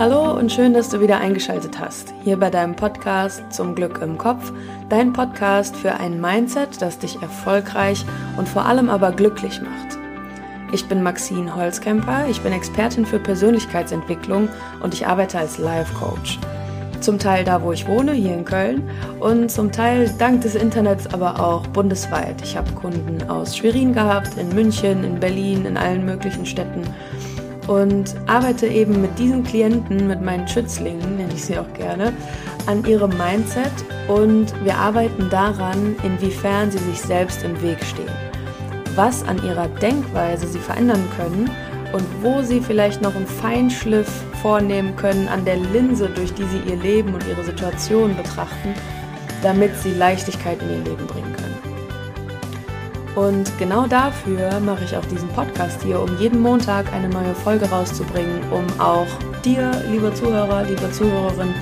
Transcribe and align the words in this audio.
Hallo 0.00 0.32
und 0.32 0.50
schön, 0.50 0.72
dass 0.72 0.88
du 0.88 1.02
wieder 1.02 1.18
eingeschaltet 1.18 1.78
hast. 1.78 2.14
Hier 2.24 2.38
bei 2.38 2.48
deinem 2.48 2.74
Podcast 2.74 3.42
Zum 3.50 3.74
Glück 3.74 4.00
im 4.00 4.16
Kopf, 4.16 4.50
dein 4.88 5.12
Podcast 5.12 5.76
für 5.76 5.92
ein 5.92 6.22
Mindset, 6.22 6.80
das 6.80 6.98
dich 6.98 7.20
erfolgreich 7.20 8.06
und 8.38 8.48
vor 8.48 8.64
allem 8.64 8.88
aber 8.88 9.12
glücklich 9.12 9.60
macht. 9.60 9.98
Ich 10.72 10.88
bin 10.88 11.02
Maxine 11.02 11.54
Holzkemper, 11.54 12.24
ich 12.30 12.40
bin 12.40 12.54
Expertin 12.54 13.04
für 13.04 13.18
Persönlichkeitsentwicklung 13.18 14.48
und 14.82 14.94
ich 14.94 15.06
arbeite 15.06 15.38
als 15.38 15.58
Life 15.58 15.92
Coach. 15.92 16.38
Zum 17.00 17.18
Teil 17.18 17.44
da, 17.44 17.62
wo 17.62 17.70
ich 17.72 17.86
wohne, 17.86 18.12
hier 18.12 18.32
in 18.32 18.46
Köln 18.46 18.88
und 19.20 19.50
zum 19.50 19.70
Teil 19.70 20.10
dank 20.18 20.40
des 20.40 20.54
Internets 20.54 21.12
aber 21.12 21.38
auch 21.40 21.66
bundesweit. 21.66 22.40
Ich 22.42 22.56
habe 22.56 22.72
Kunden 22.72 23.28
aus 23.28 23.54
Schwerin 23.54 23.92
gehabt, 23.92 24.38
in 24.38 24.48
München, 24.54 25.04
in 25.04 25.20
Berlin, 25.20 25.66
in 25.66 25.76
allen 25.76 26.06
möglichen 26.06 26.46
Städten 26.46 26.84
und 27.70 28.16
arbeite 28.26 28.66
eben 28.66 29.00
mit 29.00 29.16
diesen 29.16 29.44
Klienten, 29.44 30.08
mit 30.08 30.20
meinen 30.20 30.48
Schützlingen, 30.48 31.16
nenne 31.16 31.32
ich 31.32 31.44
sie 31.44 31.56
auch 31.56 31.72
gerne, 31.74 32.12
an 32.66 32.84
ihrem 32.84 33.16
Mindset 33.16 33.70
und 34.08 34.52
wir 34.64 34.74
arbeiten 34.74 35.30
daran, 35.30 35.94
inwiefern 36.02 36.72
sie 36.72 36.78
sich 36.78 37.00
selbst 37.00 37.44
im 37.44 37.62
Weg 37.62 37.78
stehen, 37.84 38.10
was 38.96 39.22
an 39.22 39.40
ihrer 39.44 39.68
Denkweise 39.68 40.48
sie 40.48 40.58
verändern 40.58 41.08
können 41.16 41.48
und 41.92 42.04
wo 42.22 42.42
sie 42.42 42.60
vielleicht 42.60 43.02
noch 43.02 43.14
einen 43.14 43.28
Feinschliff 43.28 44.10
vornehmen 44.42 44.96
können 44.96 45.28
an 45.28 45.44
der 45.44 45.56
Linse, 45.56 46.08
durch 46.08 46.34
die 46.34 46.46
sie 46.46 46.68
ihr 46.68 46.76
Leben 46.76 47.14
und 47.14 47.24
ihre 47.28 47.44
Situation 47.44 48.16
betrachten, 48.16 48.74
damit 49.44 49.70
sie 49.76 49.94
Leichtigkeit 49.94 50.60
in 50.60 50.70
ihr 50.70 50.90
Leben 50.90 51.06
bringen 51.06 51.32
können. 51.36 51.49
Und 53.20 53.58
genau 53.58 53.86
dafür 53.86 54.60
mache 54.60 54.84
ich 54.84 54.96
auch 54.96 55.04
diesen 55.04 55.28
Podcast 55.28 55.82
hier, 55.82 56.00
um 56.00 56.16
jeden 56.16 56.40
Montag 56.40 56.90
eine 56.90 57.06
neue 57.06 57.34
Folge 57.34 57.68
rauszubringen, 57.68 58.40
um 58.50 58.64
auch 58.80 59.06
dir, 59.44 59.70
lieber 59.90 60.14
Zuhörer, 60.14 60.62
liebe 60.62 60.90
Zuhörerin, 60.90 61.54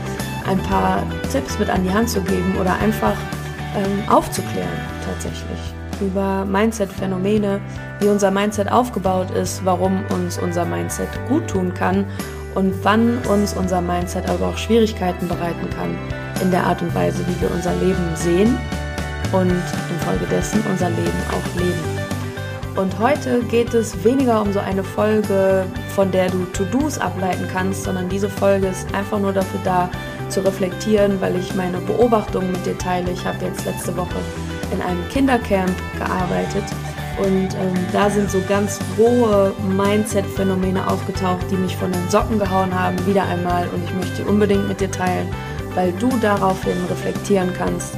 ein 0.46 0.58
paar 0.58 1.02
Tipps 1.32 1.58
mit 1.58 1.68
an 1.68 1.82
die 1.82 1.90
Hand 1.90 2.10
zu 2.10 2.20
geben 2.20 2.54
oder 2.60 2.76
einfach 2.76 3.16
ähm, 3.74 4.08
aufzuklären 4.08 4.68
tatsächlich 5.04 5.58
über 6.00 6.44
Mindset-Phänomene, 6.44 7.60
wie 7.98 8.06
unser 8.06 8.30
Mindset 8.30 8.70
aufgebaut 8.70 9.32
ist, 9.32 9.64
warum 9.64 10.04
uns 10.14 10.38
unser 10.38 10.64
Mindset 10.64 11.08
gut 11.26 11.48
tun 11.48 11.74
kann 11.74 12.04
und 12.54 12.72
wann 12.84 13.18
uns 13.28 13.54
unser 13.54 13.80
Mindset 13.80 14.30
aber 14.30 14.46
auch 14.46 14.56
Schwierigkeiten 14.56 15.26
bereiten 15.26 15.68
kann 15.76 15.98
in 16.40 16.52
der 16.52 16.64
Art 16.64 16.80
und 16.82 16.94
Weise, 16.94 17.18
wie 17.26 17.40
wir 17.40 17.50
unser 17.50 17.74
Leben 17.74 18.14
sehen 18.14 18.56
und 19.32 19.62
infolgedessen 19.90 20.62
unser 20.70 20.90
Leben 20.90 21.22
auch 21.30 21.60
leben. 21.60 22.08
Und 22.76 22.96
heute 23.00 23.40
geht 23.50 23.74
es 23.74 24.04
weniger 24.04 24.40
um 24.40 24.52
so 24.52 24.60
eine 24.60 24.84
Folge, 24.84 25.66
von 25.96 26.12
der 26.12 26.30
du 26.30 26.44
To-Dos 26.52 26.98
ableiten 26.98 27.48
kannst, 27.52 27.82
sondern 27.82 28.08
diese 28.08 28.28
Folge 28.28 28.68
ist 28.68 28.94
einfach 28.94 29.18
nur 29.18 29.32
dafür 29.32 29.60
da, 29.64 29.90
zu 30.28 30.44
reflektieren, 30.44 31.20
weil 31.20 31.36
ich 31.36 31.54
meine 31.54 31.78
Beobachtungen 31.78 32.52
mit 32.52 32.64
dir 32.66 32.76
teile. 32.78 33.10
Ich 33.10 33.24
habe 33.24 33.44
jetzt 33.44 33.64
letzte 33.64 33.96
Woche 33.96 34.16
in 34.72 34.80
einem 34.82 35.08
Kindercamp 35.08 35.72
gearbeitet 35.98 36.64
und 37.18 37.48
ähm, 37.54 37.74
da 37.92 38.08
sind 38.08 38.30
so 38.30 38.40
ganz 38.48 38.78
rohe 38.96 39.52
Mindset-Phänomene 39.76 40.86
aufgetaucht, 40.86 41.50
die 41.50 41.56
mich 41.56 41.76
von 41.76 41.90
den 41.90 42.08
Socken 42.08 42.38
gehauen 42.38 42.72
haben, 42.72 42.96
wieder 43.06 43.24
einmal. 43.24 43.68
Und 43.70 43.84
ich 43.84 43.94
möchte 43.94 44.22
die 44.22 44.28
unbedingt 44.28 44.68
mit 44.68 44.80
dir 44.80 44.90
teilen, 44.90 45.28
weil 45.74 45.92
du 45.92 46.08
daraufhin 46.20 46.76
reflektieren 46.88 47.52
kannst, 47.56 47.94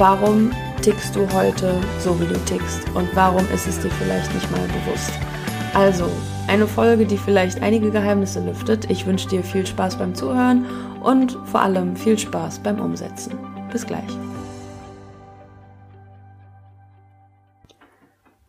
warum 0.00 0.50
tickst 0.80 1.14
du 1.14 1.30
heute 1.30 1.74
so, 1.98 2.18
wie 2.18 2.24
du 2.24 2.38
tickst 2.46 2.88
und 2.94 3.06
warum 3.14 3.46
ist 3.52 3.68
es 3.68 3.78
dir 3.80 3.90
vielleicht 3.90 4.32
nicht 4.32 4.50
mal 4.50 4.66
bewusst. 4.68 5.12
Also, 5.74 6.06
eine 6.48 6.66
Folge, 6.66 7.04
die 7.04 7.18
vielleicht 7.18 7.62
einige 7.62 7.90
Geheimnisse 7.90 8.40
lüftet. 8.40 8.90
Ich 8.90 9.06
wünsche 9.06 9.28
dir 9.28 9.44
viel 9.44 9.66
Spaß 9.66 9.96
beim 9.96 10.14
Zuhören 10.14 10.64
und 11.02 11.36
vor 11.44 11.60
allem 11.60 11.96
viel 11.96 12.18
Spaß 12.18 12.60
beim 12.60 12.80
Umsetzen. 12.80 13.34
Bis 13.70 13.86
gleich. 13.86 14.08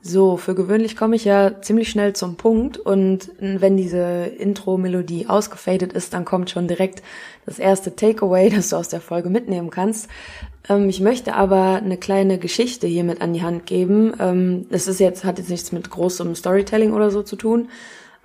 So, 0.03 0.35
für 0.35 0.55
gewöhnlich 0.55 0.95
komme 0.95 1.15
ich 1.15 1.25
ja 1.25 1.61
ziemlich 1.61 1.89
schnell 1.89 2.13
zum 2.13 2.35
Punkt 2.35 2.77
und 2.77 3.29
wenn 3.39 3.77
diese 3.77 4.25
Intro-Melodie 4.25 5.27
ausgefadet 5.27 5.93
ist, 5.93 6.13
dann 6.13 6.25
kommt 6.25 6.49
schon 6.49 6.67
direkt 6.67 7.03
das 7.45 7.59
erste 7.59 7.95
Takeaway, 7.95 8.49
das 8.55 8.69
du 8.69 8.77
aus 8.77 8.89
der 8.89 9.01
Folge 9.01 9.29
mitnehmen 9.29 9.69
kannst. 9.69 10.09
Ähm, 10.69 10.89
ich 10.89 10.99
möchte 10.99 11.35
aber 11.35 11.75
eine 11.75 11.97
kleine 11.97 12.37
Geschichte 12.37 12.87
hier 12.87 13.03
mit 13.03 13.21
an 13.21 13.33
die 13.33 13.43
Hand 13.43 13.65
geben. 13.65 14.13
Ähm, 14.19 14.67
das 14.69 14.87
ist 14.87 14.99
jetzt, 14.99 15.23
hat 15.23 15.39
jetzt 15.39 15.49
nichts 15.49 15.71
mit 15.71 15.89
großem 15.89 16.35
Storytelling 16.35 16.93
oder 16.93 17.11
so 17.11 17.23
zu 17.23 17.35
tun, 17.35 17.69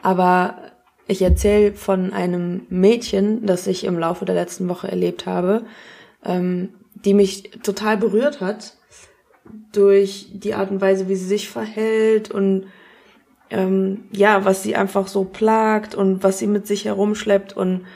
aber 0.02 0.58
ich 1.08 1.22
erzähle 1.22 1.72
von 1.72 2.12
einem 2.12 2.66
Mädchen, 2.68 3.46
das 3.46 3.66
ich 3.66 3.84
im 3.84 3.98
Laufe 3.98 4.24
der 4.24 4.34
letzten 4.34 4.68
Woche 4.68 4.88
erlebt 4.88 5.26
habe, 5.26 5.64
ähm, 6.24 6.70
die 6.94 7.14
mich 7.14 7.50
total 7.62 7.96
berührt 7.96 8.40
hat 8.40 8.74
durch 9.72 10.28
die 10.32 10.54
Art 10.54 10.70
und 10.70 10.80
Weise, 10.80 11.08
wie 11.08 11.14
sie 11.14 11.26
sich 11.26 11.48
verhält 11.48 12.30
und 12.30 12.66
ähm, 13.50 14.04
ja, 14.10 14.44
was 14.44 14.64
sie 14.64 14.74
einfach 14.74 15.06
so 15.06 15.22
plagt 15.22 15.94
und 15.94 16.24
was 16.24 16.38
sie 16.38 16.48
mit 16.48 16.66
sich 16.66 16.86
herumschleppt 16.86 17.56
und 17.56 17.86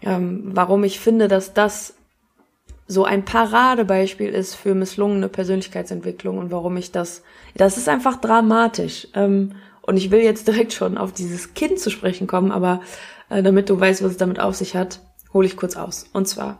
ähm, 0.00 0.42
warum 0.44 0.84
ich 0.84 1.00
finde, 1.00 1.28
dass 1.28 1.52
das 1.52 1.97
so 2.88 3.04
ein 3.04 3.24
Paradebeispiel 3.24 4.30
ist 4.30 4.54
für 4.54 4.74
misslungene 4.74 5.28
Persönlichkeitsentwicklung 5.28 6.38
und 6.38 6.50
warum 6.50 6.76
ich 6.78 6.90
das, 6.90 7.22
das 7.54 7.76
ist 7.76 7.88
einfach 7.88 8.16
dramatisch. 8.16 9.08
Ähm, 9.14 9.52
und 9.82 9.98
ich 9.98 10.10
will 10.10 10.20
jetzt 10.20 10.48
direkt 10.48 10.72
schon 10.72 10.98
auf 10.98 11.12
dieses 11.12 11.54
Kind 11.54 11.78
zu 11.78 11.90
sprechen 11.90 12.26
kommen, 12.26 12.50
aber 12.50 12.80
äh, 13.28 13.42
damit 13.42 13.68
du 13.68 13.78
weißt, 13.78 14.02
was 14.02 14.12
es 14.12 14.16
damit 14.16 14.40
auf 14.40 14.56
sich 14.56 14.74
hat, 14.74 15.00
hole 15.34 15.46
ich 15.46 15.56
kurz 15.56 15.76
aus. 15.76 16.06
Und 16.14 16.26
zwar, 16.26 16.58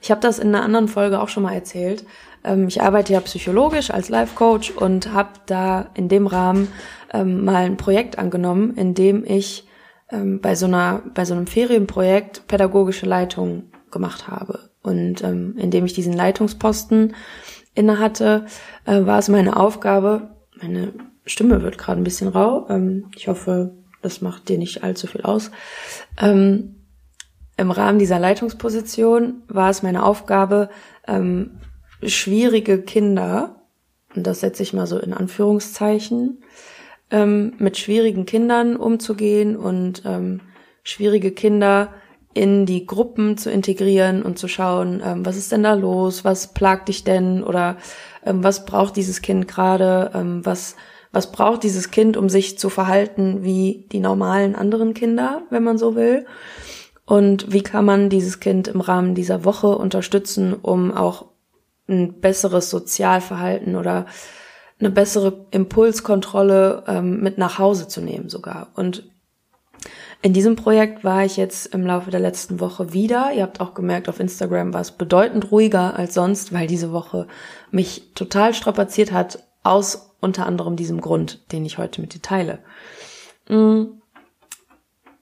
ich 0.00 0.10
habe 0.10 0.22
das 0.22 0.38
in 0.38 0.48
einer 0.48 0.64
anderen 0.64 0.88
Folge 0.88 1.20
auch 1.20 1.28
schon 1.28 1.42
mal 1.42 1.52
erzählt. 1.52 2.06
Ähm, 2.42 2.68
ich 2.68 2.80
arbeite 2.80 3.12
ja 3.12 3.20
psychologisch 3.20 3.90
als 3.90 4.08
Life 4.08 4.34
Coach 4.34 4.70
und 4.70 5.12
habe 5.12 5.30
da 5.44 5.90
in 5.94 6.08
dem 6.08 6.26
Rahmen 6.26 6.68
ähm, 7.12 7.44
mal 7.44 7.66
ein 7.66 7.76
Projekt 7.76 8.18
angenommen, 8.18 8.74
in 8.76 8.94
dem 8.94 9.22
ich 9.24 9.66
ähm, 10.10 10.40
bei 10.40 10.54
so 10.54 10.64
einer 10.64 11.02
bei 11.14 11.26
so 11.26 11.34
einem 11.34 11.46
Ferienprojekt 11.46 12.46
pädagogische 12.48 13.04
Leitung 13.04 13.64
gemacht 13.90 14.28
habe. 14.28 14.69
Und 14.82 15.22
ähm, 15.22 15.56
indem 15.58 15.84
ich 15.84 15.92
diesen 15.92 16.12
Leitungsposten 16.12 17.14
inne 17.74 17.98
hatte, 17.98 18.46
äh, 18.86 19.04
war 19.04 19.18
es 19.18 19.28
meine 19.28 19.56
Aufgabe, 19.56 20.30
meine 20.60 20.92
Stimme 21.26 21.62
wird 21.62 21.78
gerade 21.78 22.00
ein 22.00 22.04
bisschen 22.04 22.28
rau, 22.28 22.66
ähm, 22.68 23.06
ich 23.16 23.28
hoffe, 23.28 23.74
das 24.02 24.20
macht 24.20 24.48
dir 24.48 24.58
nicht 24.58 24.82
allzu 24.82 25.06
viel 25.06 25.22
aus. 25.22 25.50
Ähm, 26.20 26.76
Im 27.56 27.70
Rahmen 27.70 27.98
dieser 27.98 28.18
Leitungsposition 28.18 29.42
war 29.48 29.70
es 29.70 29.82
meine 29.82 30.04
Aufgabe, 30.04 30.70
ähm, 31.06 31.58
schwierige 32.02 32.80
Kinder, 32.80 33.62
und 34.16 34.26
das 34.26 34.40
setze 34.40 34.62
ich 34.62 34.72
mal 34.72 34.86
so 34.86 34.98
in 34.98 35.12
Anführungszeichen, 35.12 36.42
ähm, 37.10 37.52
mit 37.58 37.76
schwierigen 37.76 38.24
Kindern 38.24 38.76
umzugehen 38.76 39.56
und 39.56 40.02
ähm, 40.06 40.40
schwierige 40.82 41.32
Kinder 41.32 41.92
in 42.32 42.64
die 42.64 42.86
Gruppen 42.86 43.36
zu 43.36 43.50
integrieren 43.50 44.22
und 44.22 44.38
zu 44.38 44.48
schauen, 44.48 45.02
ähm, 45.04 45.26
was 45.26 45.36
ist 45.36 45.52
denn 45.52 45.62
da 45.62 45.74
los, 45.74 46.24
was 46.24 46.54
plagt 46.54 46.88
dich 46.88 47.04
denn 47.04 47.42
oder 47.42 47.76
ähm, 48.24 48.44
was 48.44 48.64
braucht 48.64 48.96
dieses 48.96 49.22
Kind 49.22 49.48
gerade, 49.48 50.10
ähm, 50.14 50.44
was 50.44 50.76
was 51.12 51.32
braucht 51.32 51.64
dieses 51.64 51.90
Kind, 51.90 52.16
um 52.16 52.28
sich 52.28 52.58
zu 52.58 52.68
verhalten 52.68 53.42
wie 53.42 53.88
die 53.90 54.00
normalen 54.00 54.54
anderen 54.54 54.94
Kinder, 54.94 55.42
wenn 55.50 55.64
man 55.64 55.76
so 55.76 55.96
will. 55.96 56.24
Und 57.04 57.52
wie 57.52 57.62
kann 57.62 57.84
man 57.84 58.08
dieses 58.08 58.38
Kind 58.38 58.68
im 58.68 58.80
Rahmen 58.80 59.16
dieser 59.16 59.44
Woche 59.44 59.76
unterstützen, 59.76 60.54
um 60.54 60.92
auch 60.92 61.26
ein 61.88 62.20
besseres 62.20 62.70
Sozialverhalten 62.70 63.74
oder 63.74 64.06
eine 64.78 64.90
bessere 64.90 65.46
Impulskontrolle 65.50 66.84
ähm, 66.86 67.20
mit 67.20 67.36
nach 67.36 67.58
Hause 67.58 67.88
zu 67.88 68.00
nehmen 68.00 68.28
sogar. 68.28 68.68
Und 68.76 69.09
in 70.22 70.34
diesem 70.34 70.54
Projekt 70.54 71.02
war 71.02 71.24
ich 71.24 71.36
jetzt 71.36 71.66
im 71.74 71.86
Laufe 71.86 72.10
der 72.10 72.20
letzten 72.20 72.60
Woche 72.60 72.92
wieder. 72.92 73.32
Ihr 73.32 73.42
habt 73.42 73.60
auch 73.60 73.72
gemerkt, 73.72 74.08
auf 74.08 74.20
Instagram 74.20 74.74
war 74.74 74.82
es 74.82 74.90
bedeutend 74.90 75.50
ruhiger 75.50 75.96
als 75.96 76.14
sonst, 76.14 76.52
weil 76.52 76.66
diese 76.66 76.92
Woche 76.92 77.26
mich 77.70 78.12
total 78.14 78.52
strapaziert 78.52 79.12
hat, 79.12 79.42
aus 79.62 80.14
unter 80.20 80.46
anderem 80.46 80.76
diesem 80.76 81.00
Grund, 81.00 81.40
den 81.52 81.64
ich 81.64 81.78
heute 81.78 82.00
mit 82.00 82.14
dir 82.14 82.22
teile. 82.22 82.58
Mm. 83.48 83.84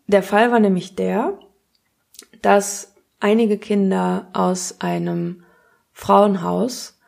Der 0.09 0.23
Fall 0.23 0.51
war 0.51 0.59
nämlich 0.59 0.97
der, 0.97 1.39
dass 2.41 2.95
einige 3.21 3.59
Kinder 3.59 4.29
aus 4.33 4.77
einem 4.81 5.45
Frauenhaus 5.93 6.99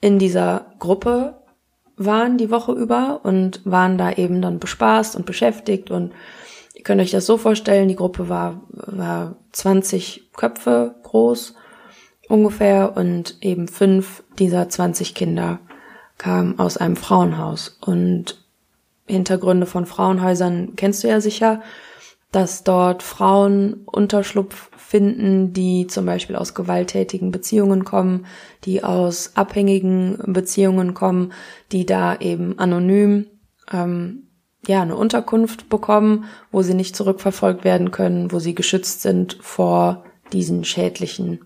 in 0.00 0.18
dieser 0.18 0.66
Gruppe 0.78 1.42
waren 1.96 2.38
die 2.38 2.50
Woche 2.50 2.72
über 2.72 3.20
und 3.22 3.60
waren 3.64 3.98
da 3.98 4.12
eben 4.12 4.42
dann 4.42 4.58
bespaßt 4.58 5.14
und 5.14 5.26
beschäftigt 5.26 5.90
und 5.90 6.12
Ihr 6.82 6.84
könnt 6.84 7.00
euch 7.00 7.12
das 7.12 7.26
so 7.26 7.36
vorstellen, 7.36 7.86
die 7.86 7.94
Gruppe 7.94 8.28
war, 8.28 8.60
war 8.72 9.36
20 9.52 10.32
Köpfe 10.32 10.96
groß 11.04 11.54
ungefähr 12.28 12.96
und 12.96 13.36
eben 13.40 13.68
fünf 13.68 14.24
dieser 14.36 14.68
20 14.68 15.14
Kinder 15.14 15.60
kamen 16.18 16.58
aus 16.58 16.78
einem 16.78 16.96
Frauenhaus. 16.96 17.78
Und 17.86 18.44
Hintergründe 19.06 19.66
von 19.66 19.86
Frauenhäusern 19.86 20.74
kennst 20.74 21.04
du 21.04 21.08
ja 21.08 21.20
sicher. 21.20 21.62
dass 22.32 22.64
dort 22.64 23.04
Frauen 23.04 23.82
Unterschlupf 23.84 24.70
finden, 24.76 25.52
die 25.52 25.86
zum 25.86 26.04
Beispiel 26.04 26.34
aus 26.34 26.54
gewalttätigen 26.54 27.30
Beziehungen 27.30 27.84
kommen, 27.84 28.26
die 28.64 28.82
aus 28.82 29.36
abhängigen 29.36 30.18
Beziehungen 30.26 30.94
kommen, 30.94 31.32
die 31.70 31.86
da 31.86 32.16
eben 32.16 32.58
anonym 32.58 33.26
ähm, 33.72 34.31
ja 34.66 34.82
eine 34.82 34.96
Unterkunft 34.96 35.68
bekommen, 35.68 36.24
wo 36.50 36.62
sie 36.62 36.74
nicht 36.74 36.96
zurückverfolgt 36.96 37.64
werden 37.64 37.90
können, 37.90 38.32
wo 38.32 38.38
sie 38.38 38.54
geschützt 38.54 39.02
sind 39.02 39.38
vor 39.40 40.04
diesen 40.32 40.64
schädlichen 40.64 41.44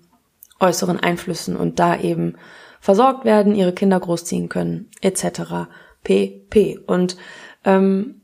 äußeren 0.61 1.01
Einflüssen 1.01 1.57
und 1.57 1.79
da 1.79 1.99
eben 1.99 2.37
versorgt 2.81 3.25
werden, 3.25 3.55
ihre 3.55 3.73
Kinder 3.73 3.99
großziehen 3.99 4.49
können, 4.49 4.91
etc. 5.01 5.69
pp. 6.03 6.79
Und 6.87 7.17
ähm, 7.65 8.23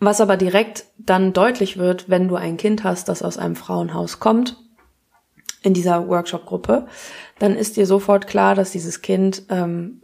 was 0.00 0.20
aber 0.20 0.36
direkt 0.36 0.86
dann 0.98 1.32
deutlich 1.32 1.78
wird, 1.78 2.10
wenn 2.10 2.28
du 2.28 2.36
ein 2.36 2.56
Kind 2.56 2.84
hast, 2.84 3.08
das 3.08 3.22
aus 3.22 3.38
einem 3.38 3.56
Frauenhaus 3.56 4.18
kommt, 4.20 4.56
in 5.62 5.72
dieser 5.72 6.08
Workshop-Gruppe, 6.08 6.86
dann 7.38 7.56
ist 7.56 7.76
dir 7.76 7.86
sofort 7.86 8.26
klar, 8.26 8.54
dass 8.54 8.72
dieses 8.72 9.00
Kind 9.00 9.44
ähm, 9.48 10.02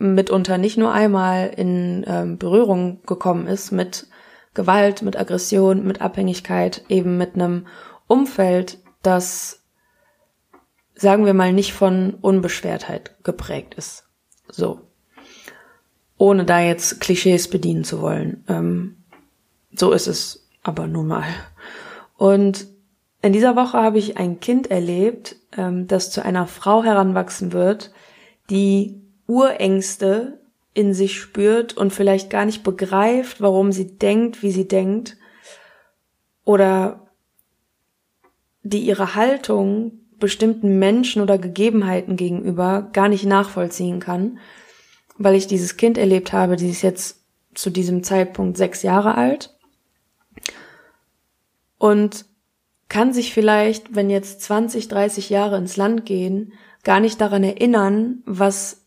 mitunter 0.00 0.58
nicht 0.58 0.78
nur 0.78 0.92
einmal 0.92 1.48
in 1.54 2.04
ähm, 2.08 2.38
Berührung 2.38 3.02
gekommen 3.06 3.46
ist 3.46 3.70
mit 3.70 4.08
Gewalt, 4.54 5.02
mit 5.02 5.16
Aggression, 5.16 5.86
mit 5.86 6.00
Abhängigkeit, 6.00 6.84
eben 6.88 7.18
mit 7.18 7.34
einem 7.34 7.66
Umfeld, 8.06 8.78
das, 9.02 9.62
sagen 10.94 11.26
wir 11.26 11.34
mal, 11.34 11.52
nicht 11.52 11.72
von 11.72 12.14
Unbeschwertheit 12.20 13.14
geprägt 13.22 13.74
ist. 13.74 14.04
So. 14.48 14.80
Ohne 16.16 16.44
da 16.44 16.60
jetzt 16.60 17.00
Klischees 17.00 17.48
bedienen 17.48 17.84
zu 17.84 18.00
wollen. 18.00 18.44
Ähm, 18.48 18.96
so 19.72 19.92
ist 19.92 20.08
es 20.08 20.48
aber 20.62 20.86
nun 20.86 21.06
mal. 21.06 21.28
Und 22.16 22.66
in 23.22 23.32
dieser 23.32 23.54
Woche 23.54 23.78
habe 23.78 23.98
ich 23.98 24.16
ein 24.16 24.40
Kind 24.40 24.70
erlebt, 24.70 25.36
ähm, 25.56 25.86
das 25.86 26.10
zu 26.10 26.24
einer 26.24 26.46
Frau 26.46 26.82
heranwachsen 26.82 27.52
wird, 27.52 27.92
die 28.48 29.00
Urängste 29.30 30.40
in 30.74 30.92
sich 30.92 31.20
spürt 31.20 31.76
und 31.76 31.92
vielleicht 31.92 32.30
gar 32.30 32.44
nicht 32.44 32.64
begreift, 32.64 33.40
warum 33.40 33.70
sie 33.70 33.96
denkt, 33.96 34.42
wie 34.42 34.50
sie 34.50 34.66
denkt, 34.66 35.16
oder 36.44 37.06
die 38.62 38.80
ihre 38.80 39.14
Haltung 39.14 39.92
bestimmten 40.18 40.80
Menschen 40.80 41.22
oder 41.22 41.38
Gegebenheiten 41.38 42.16
gegenüber 42.16 42.90
gar 42.92 43.08
nicht 43.08 43.24
nachvollziehen 43.24 44.00
kann, 44.00 44.38
weil 45.16 45.36
ich 45.36 45.46
dieses 45.46 45.76
Kind 45.76 45.96
erlebt 45.96 46.32
habe, 46.32 46.56
die 46.56 46.68
ist 46.68 46.82
jetzt 46.82 47.24
zu 47.54 47.70
diesem 47.70 48.02
Zeitpunkt 48.02 48.56
sechs 48.56 48.82
Jahre 48.82 49.14
alt. 49.14 49.56
Und 51.78 52.26
kann 52.88 53.12
sich 53.12 53.32
vielleicht, 53.32 53.94
wenn 53.94 54.10
jetzt 54.10 54.42
20, 54.42 54.88
30 54.88 55.30
Jahre 55.30 55.56
ins 55.56 55.76
Land 55.76 56.04
gehen, 56.04 56.52
gar 56.82 56.98
nicht 56.98 57.20
daran 57.20 57.44
erinnern, 57.44 58.22
was 58.26 58.79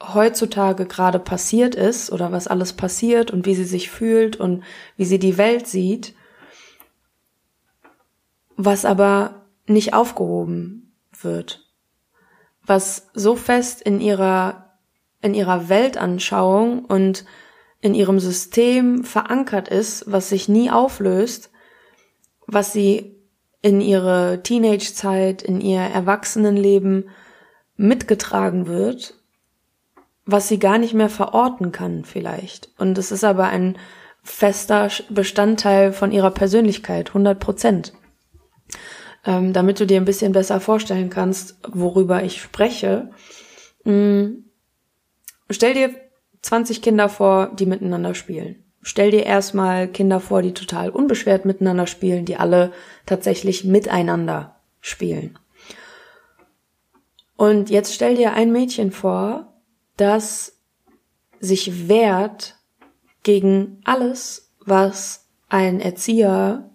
heutzutage 0.00 0.86
gerade 0.86 1.18
passiert 1.18 1.74
ist 1.74 2.12
oder 2.12 2.32
was 2.32 2.46
alles 2.46 2.74
passiert 2.74 3.30
und 3.30 3.46
wie 3.46 3.54
sie 3.54 3.64
sich 3.64 3.90
fühlt 3.90 4.36
und 4.36 4.62
wie 4.96 5.06
sie 5.06 5.18
die 5.18 5.38
Welt 5.38 5.66
sieht, 5.66 6.14
was 8.56 8.84
aber 8.84 9.46
nicht 9.66 9.94
aufgehoben 9.94 10.92
wird, 11.18 11.66
was 12.64 13.08
so 13.14 13.36
fest 13.36 13.82
in 13.82 14.00
ihrer 14.00 14.62
in 15.22 15.34
ihrer 15.34 15.68
Weltanschauung 15.68 16.84
und 16.84 17.24
in 17.80 17.94
ihrem 17.94 18.20
System 18.20 19.02
verankert 19.02 19.68
ist, 19.68 20.04
was 20.06 20.28
sich 20.28 20.48
nie 20.48 20.70
auflöst, 20.70 21.50
was 22.46 22.72
sie 22.72 23.16
in 23.62 23.80
ihre 23.80 24.42
Teenage-Zeit, 24.42 25.42
in 25.42 25.60
ihr 25.60 25.80
Erwachsenenleben 25.80 27.08
mitgetragen 27.76 28.66
wird, 28.66 29.14
was 30.26 30.48
sie 30.48 30.58
gar 30.58 30.78
nicht 30.78 30.94
mehr 30.94 31.08
verorten 31.08 31.72
kann 31.72 32.04
vielleicht. 32.04 32.68
Und 32.78 32.98
es 32.98 33.12
ist 33.12 33.24
aber 33.24 33.48
ein 33.48 33.78
fester 34.22 34.90
Bestandteil 35.08 35.92
von 35.92 36.12
ihrer 36.12 36.32
Persönlichkeit, 36.32 37.08
100 37.08 37.38
Prozent. 37.38 37.92
Ähm, 39.24 39.52
damit 39.52 39.80
du 39.80 39.86
dir 39.86 39.96
ein 39.96 40.04
bisschen 40.04 40.32
besser 40.32 40.60
vorstellen 40.60 41.10
kannst, 41.10 41.56
worüber 41.66 42.22
ich 42.22 42.42
spreche, 42.42 43.10
mm, 43.84 44.44
stell 45.50 45.74
dir 45.74 45.90
20 46.42 46.82
Kinder 46.82 47.08
vor, 47.08 47.52
die 47.54 47.66
miteinander 47.66 48.14
spielen 48.14 48.66
stell 48.86 49.10
dir 49.10 49.26
erstmal 49.26 49.88
Kinder 49.88 50.20
vor, 50.20 50.42
die 50.42 50.54
total 50.54 50.90
unbeschwert 50.90 51.44
miteinander 51.44 51.88
spielen, 51.88 52.24
die 52.24 52.36
alle 52.36 52.72
tatsächlich 53.04 53.64
miteinander 53.64 54.60
spielen. 54.80 55.36
Und 57.34 57.68
jetzt 57.68 57.92
stell 57.92 58.14
dir 58.14 58.34
ein 58.34 58.52
Mädchen 58.52 58.92
vor, 58.92 59.55
das 59.96 60.58
sich 61.40 61.88
wehrt 61.88 62.56
gegen 63.22 63.80
alles, 63.84 64.52
was 64.64 65.26
ein 65.48 65.80
Erzieher 65.80 66.70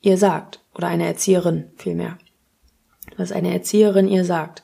ihr 0.00 0.18
sagt, 0.18 0.60
oder 0.74 0.88
eine 0.88 1.06
Erzieherin 1.06 1.70
vielmehr, 1.76 2.18
was 3.16 3.32
eine 3.32 3.52
Erzieherin 3.52 4.08
ihr 4.08 4.24
sagt. 4.24 4.62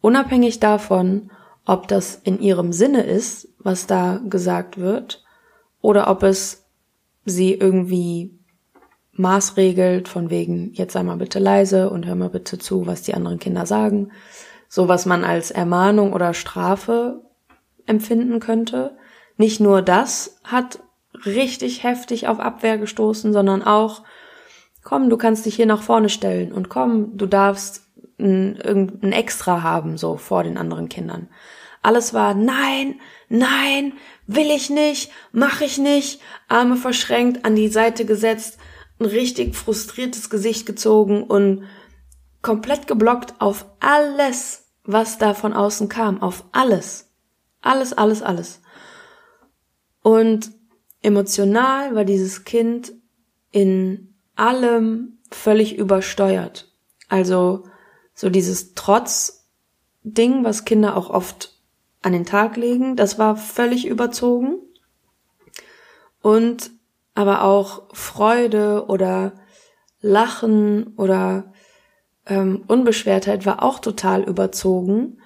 Unabhängig 0.00 0.60
davon, 0.60 1.30
ob 1.64 1.88
das 1.88 2.16
in 2.24 2.40
ihrem 2.40 2.72
Sinne 2.72 3.02
ist, 3.02 3.48
was 3.58 3.86
da 3.86 4.20
gesagt 4.28 4.78
wird, 4.78 5.24
oder 5.80 6.08
ob 6.08 6.22
es 6.22 6.64
sie 7.24 7.54
irgendwie 7.54 8.38
maßregelt, 9.12 10.08
von 10.08 10.30
wegen, 10.30 10.72
jetzt 10.74 10.92
sei 10.92 11.02
mal 11.02 11.16
bitte 11.16 11.38
leise 11.38 11.88
und 11.88 12.06
hör 12.06 12.14
mal 12.14 12.30
bitte 12.30 12.58
zu, 12.58 12.86
was 12.86 13.02
die 13.02 13.14
anderen 13.14 13.38
Kinder 13.38 13.64
sagen. 13.64 14.10
So 14.68 14.88
was 14.88 15.06
man 15.06 15.24
als 15.24 15.50
Ermahnung 15.50 16.12
oder 16.12 16.34
Strafe 16.34 17.23
empfinden 17.86 18.40
könnte. 18.40 18.96
Nicht 19.36 19.60
nur 19.60 19.82
das 19.82 20.40
hat 20.44 20.80
richtig 21.24 21.82
heftig 21.82 22.28
auf 22.28 22.40
Abwehr 22.40 22.78
gestoßen, 22.78 23.32
sondern 23.32 23.62
auch, 23.62 24.02
komm, 24.82 25.10
du 25.10 25.16
kannst 25.16 25.46
dich 25.46 25.56
hier 25.56 25.66
nach 25.66 25.82
vorne 25.82 26.08
stellen 26.08 26.52
und 26.52 26.68
komm, 26.68 27.16
du 27.16 27.26
darfst 27.26 27.86
ein, 28.18 28.60
ein 29.02 29.12
Extra 29.12 29.62
haben, 29.62 29.96
so 29.96 30.16
vor 30.16 30.44
den 30.44 30.56
anderen 30.56 30.88
Kindern. 30.88 31.28
Alles 31.82 32.14
war 32.14 32.34
nein, 32.34 33.00
nein, 33.28 33.92
will 34.26 34.50
ich 34.50 34.70
nicht, 34.70 35.12
mach 35.32 35.60
ich 35.60 35.78
nicht, 35.78 36.20
Arme 36.48 36.76
verschränkt, 36.76 37.44
an 37.44 37.56
die 37.56 37.68
Seite 37.68 38.04
gesetzt, 38.04 38.58
ein 38.98 39.06
richtig 39.06 39.54
frustriertes 39.54 40.30
Gesicht 40.30 40.66
gezogen 40.66 41.24
und 41.24 41.64
komplett 42.40 42.86
geblockt 42.86 43.34
auf 43.38 43.66
alles, 43.80 44.70
was 44.84 45.18
da 45.18 45.34
von 45.34 45.52
außen 45.52 45.88
kam, 45.88 46.22
auf 46.22 46.44
alles. 46.52 47.13
Alles, 47.64 47.94
alles, 47.94 48.22
alles. 48.22 48.60
Und 50.02 50.50
emotional 51.00 51.94
war 51.94 52.04
dieses 52.04 52.44
Kind 52.44 52.92
in 53.50 54.14
allem 54.36 55.18
völlig 55.30 55.78
übersteuert. 55.78 56.70
Also 57.08 57.64
so 58.12 58.28
dieses 58.28 58.74
Trotz-Ding, 58.74 60.44
was 60.44 60.66
Kinder 60.66 60.94
auch 60.94 61.08
oft 61.08 61.58
an 62.02 62.12
den 62.12 62.26
Tag 62.26 62.58
legen. 62.58 62.96
Das 62.96 63.18
war 63.18 63.34
völlig 63.34 63.86
überzogen. 63.86 64.58
Und 66.20 66.70
aber 67.14 67.44
auch 67.44 67.94
Freude 67.94 68.86
oder 68.88 69.32
Lachen 70.02 70.88
oder 70.98 71.54
ähm, 72.26 72.64
Unbeschwertheit 72.66 73.46
war 73.46 73.62
auch 73.62 73.78
total 73.78 74.22
überzogen, 74.22 75.18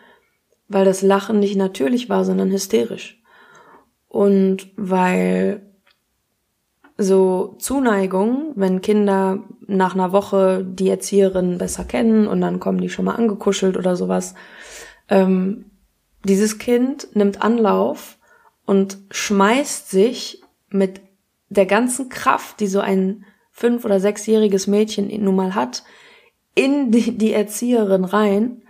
weil 0.68 0.84
das 0.84 1.02
Lachen 1.02 1.40
nicht 1.40 1.56
natürlich 1.56 2.08
war, 2.08 2.24
sondern 2.24 2.50
hysterisch. 2.50 3.22
Und 4.08 4.70
weil 4.76 5.62
so 6.96 7.56
Zuneigung, 7.58 8.52
wenn 8.56 8.80
Kinder 8.80 9.44
nach 9.66 9.94
einer 9.94 10.12
Woche 10.12 10.64
die 10.68 10.88
Erzieherin 10.88 11.58
besser 11.58 11.84
kennen 11.84 12.26
und 12.26 12.40
dann 12.40 12.58
kommen 12.58 12.80
die 12.80 12.88
schon 12.88 13.04
mal 13.04 13.14
angekuschelt 13.14 13.76
oder 13.76 13.96
sowas, 13.96 14.34
ähm, 15.08 15.66
dieses 16.24 16.58
Kind 16.58 17.08
nimmt 17.14 17.42
Anlauf 17.42 18.18
und 18.66 18.98
schmeißt 19.10 19.90
sich 19.90 20.42
mit 20.68 21.00
der 21.48 21.66
ganzen 21.66 22.08
Kraft, 22.08 22.60
die 22.60 22.66
so 22.66 22.80
ein 22.80 23.24
fünf- 23.50 23.84
oder 23.84 24.00
sechsjähriges 24.00 24.66
Mädchen 24.66 25.08
nun 25.22 25.36
mal 25.36 25.54
hat, 25.54 25.84
in 26.54 26.90
die, 26.90 27.16
die 27.16 27.32
Erzieherin 27.32 28.04
rein, 28.04 28.62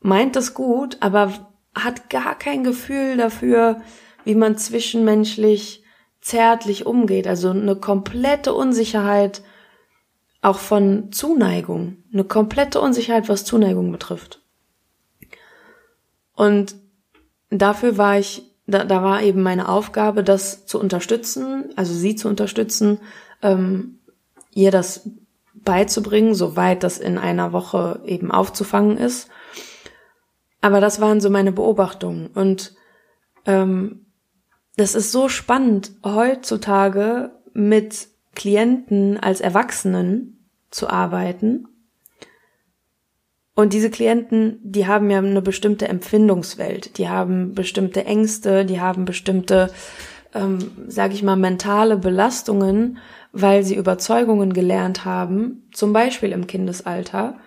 meint 0.00 0.36
es 0.36 0.54
gut, 0.54 0.98
aber 1.00 1.32
hat 1.74 2.10
gar 2.10 2.36
kein 2.36 2.64
Gefühl 2.64 3.16
dafür, 3.16 3.80
wie 4.24 4.34
man 4.34 4.56
zwischenmenschlich 4.58 5.84
zärtlich 6.20 6.86
umgeht. 6.86 7.26
Also 7.26 7.50
eine 7.50 7.76
komplette 7.76 8.52
Unsicherheit 8.52 9.42
auch 10.42 10.58
von 10.58 11.12
Zuneigung. 11.12 11.98
Eine 12.12 12.24
komplette 12.24 12.80
Unsicherheit, 12.80 13.28
was 13.28 13.44
Zuneigung 13.44 13.90
betrifft. 13.90 14.40
Und 16.34 16.76
dafür 17.50 17.98
war 17.98 18.18
ich, 18.18 18.42
da, 18.66 18.84
da 18.84 19.02
war 19.02 19.22
eben 19.22 19.42
meine 19.42 19.68
Aufgabe, 19.68 20.22
das 20.22 20.66
zu 20.66 20.78
unterstützen, 20.78 21.72
also 21.76 21.92
sie 21.92 22.14
zu 22.14 22.28
unterstützen, 22.28 22.98
ähm, 23.42 23.98
ihr 24.54 24.70
das 24.70 25.08
beizubringen, 25.54 26.34
soweit 26.34 26.82
das 26.82 26.98
in 26.98 27.18
einer 27.18 27.52
Woche 27.52 28.00
eben 28.04 28.30
aufzufangen 28.30 28.96
ist. 28.96 29.28
Aber 30.60 30.80
das 30.80 31.00
waren 31.00 31.20
so 31.20 31.30
meine 31.30 31.52
Beobachtungen. 31.52 32.28
Und 32.28 32.74
ähm, 33.46 34.06
das 34.76 34.94
ist 34.94 35.12
so 35.12 35.28
spannend, 35.28 35.92
heutzutage 36.04 37.32
mit 37.52 38.08
Klienten 38.34 39.18
als 39.18 39.40
Erwachsenen 39.40 40.48
zu 40.70 40.88
arbeiten. 40.88 41.66
Und 43.54 43.72
diese 43.72 43.90
Klienten, 43.90 44.60
die 44.62 44.86
haben 44.86 45.10
ja 45.10 45.18
eine 45.18 45.42
bestimmte 45.42 45.88
Empfindungswelt, 45.88 46.96
die 46.96 47.08
haben 47.08 47.54
bestimmte 47.54 48.04
Ängste, 48.04 48.64
die 48.64 48.80
haben 48.80 49.04
bestimmte, 49.04 49.72
ähm, 50.32 50.70
sage 50.86 51.14
ich 51.14 51.24
mal, 51.24 51.34
mentale 51.34 51.96
Belastungen, 51.96 52.98
weil 53.32 53.64
sie 53.64 53.74
Überzeugungen 53.74 54.52
gelernt 54.52 55.04
haben, 55.04 55.68
zum 55.72 55.92
Beispiel 55.92 56.30
im 56.30 56.46
Kindesalter, 56.46 57.40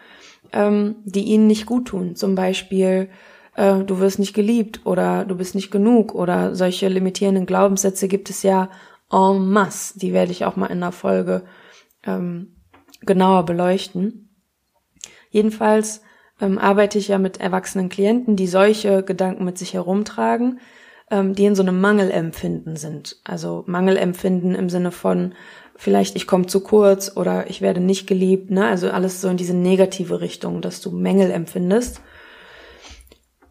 ähm, 0.53 0.95
die 1.05 1.23
ihnen 1.23 1.47
nicht 1.47 1.65
gut 1.65 1.87
tun. 1.87 2.15
Zum 2.15 2.35
Beispiel, 2.35 3.09
äh, 3.55 3.79
du 3.79 3.99
wirst 3.99 4.19
nicht 4.19 4.33
geliebt 4.33 4.81
oder 4.85 5.25
du 5.25 5.35
bist 5.35 5.55
nicht 5.55 5.71
genug 5.71 6.13
oder 6.15 6.55
solche 6.55 6.87
limitierenden 6.87 7.45
Glaubenssätze 7.45 8.07
gibt 8.07 8.29
es 8.29 8.43
ja 8.43 8.69
en 9.11 9.49
masse. 9.49 9.99
Die 9.99 10.13
werde 10.13 10.31
ich 10.31 10.45
auch 10.45 10.55
mal 10.55 10.67
in 10.67 10.77
einer 10.77 10.91
Folge 10.91 11.43
ähm, 12.05 12.55
genauer 13.01 13.45
beleuchten. 13.45 14.29
Jedenfalls 15.29 16.01
ähm, 16.39 16.57
arbeite 16.57 16.97
ich 16.97 17.07
ja 17.07 17.17
mit 17.17 17.39
erwachsenen 17.39 17.89
Klienten, 17.89 18.35
die 18.35 18.47
solche 18.47 19.03
Gedanken 19.03 19.45
mit 19.45 19.57
sich 19.57 19.73
herumtragen, 19.73 20.59
ähm, 21.09 21.33
die 21.33 21.45
in 21.45 21.55
so 21.55 21.61
einem 21.61 21.79
Mangelempfinden 21.79 22.75
sind. 22.75 23.17
Also 23.23 23.63
Mangelempfinden 23.67 24.55
im 24.55 24.69
Sinne 24.69 24.91
von, 24.91 25.33
vielleicht 25.81 26.15
ich 26.15 26.27
komme 26.27 26.45
zu 26.45 26.59
kurz 26.59 27.17
oder 27.17 27.49
ich 27.49 27.59
werde 27.59 27.79
nicht 27.79 28.05
geliebt, 28.05 28.51
ne? 28.51 28.67
Also 28.67 28.91
alles 28.91 29.19
so 29.19 29.29
in 29.29 29.37
diese 29.37 29.55
negative 29.55 30.21
Richtung, 30.21 30.61
dass 30.61 30.79
du 30.79 30.91
Mängel 30.91 31.31
empfindest. 31.31 32.01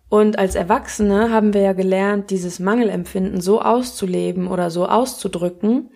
Und 0.09 0.39
als 0.39 0.55
Erwachsene 0.55 1.33
haben 1.33 1.55
wir 1.55 1.63
ja 1.63 1.73
gelernt, 1.73 2.31
dieses 2.31 2.61
Mangelempfinden 2.61 3.41
so 3.41 3.61
auszuleben 3.61 4.47
oder 4.47 4.71
so 4.71 4.87
auszudrücken, 4.87 5.91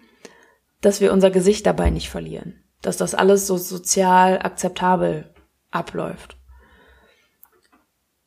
dass 0.81 1.01
wir 1.01 1.13
unser 1.13 1.31
Gesicht 1.31 1.67
dabei 1.67 1.91
nicht 1.91 2.11
verlieren. 2.11 2.65
Dass 2.83 2.97
das 2.97 3.15
alles 3.15 3.47
so 3.47 3.57
sozial 3.57 4.41
akzeptabel 4.41 5.33
abläuft. 5.71 6.37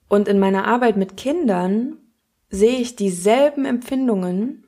Und 0.08 0.30
in 0.30 0.40
meiner 0.40 0.66
Arbeit 0.66 0.96
mit 0.96 1.18
Kindern 1.18 1.98
sehe 2.50 2.80
ich 2.80 2.96
dieselben 2.96 3.66
Empfindungen 3.66 4.67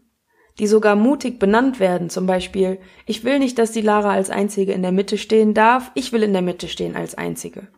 die 0.60 0.68
sogar 0.68 0.96
mutig 0.96 1.40
benannt 1.40 1.80
werden. 1.80 2.10
Zum 2.10 2.26
Beispiel, 2.26 2.80
ich 3.06 3.24
will 3.24 3.40
nicht, 3.40 3.58
dass 3.58 3.72
die 3.72 3.82
Lara 3.82 4.12
als 4.12 4.30
Einzige 4.30 4.74
in 4.74 4.82
der 4.82 4.92
Mitte 4.92 5.18
stehen 5.18 5.54
darf, 5.54 5.92
ich 5.96 6.12
will 6.12 6.22
in 6.22 6.34
der 6.34 6.42
Mitte 6.42 6.68
stehen 6.68 6.96
als 6.96 7.16
Einzige. 7.16 7.70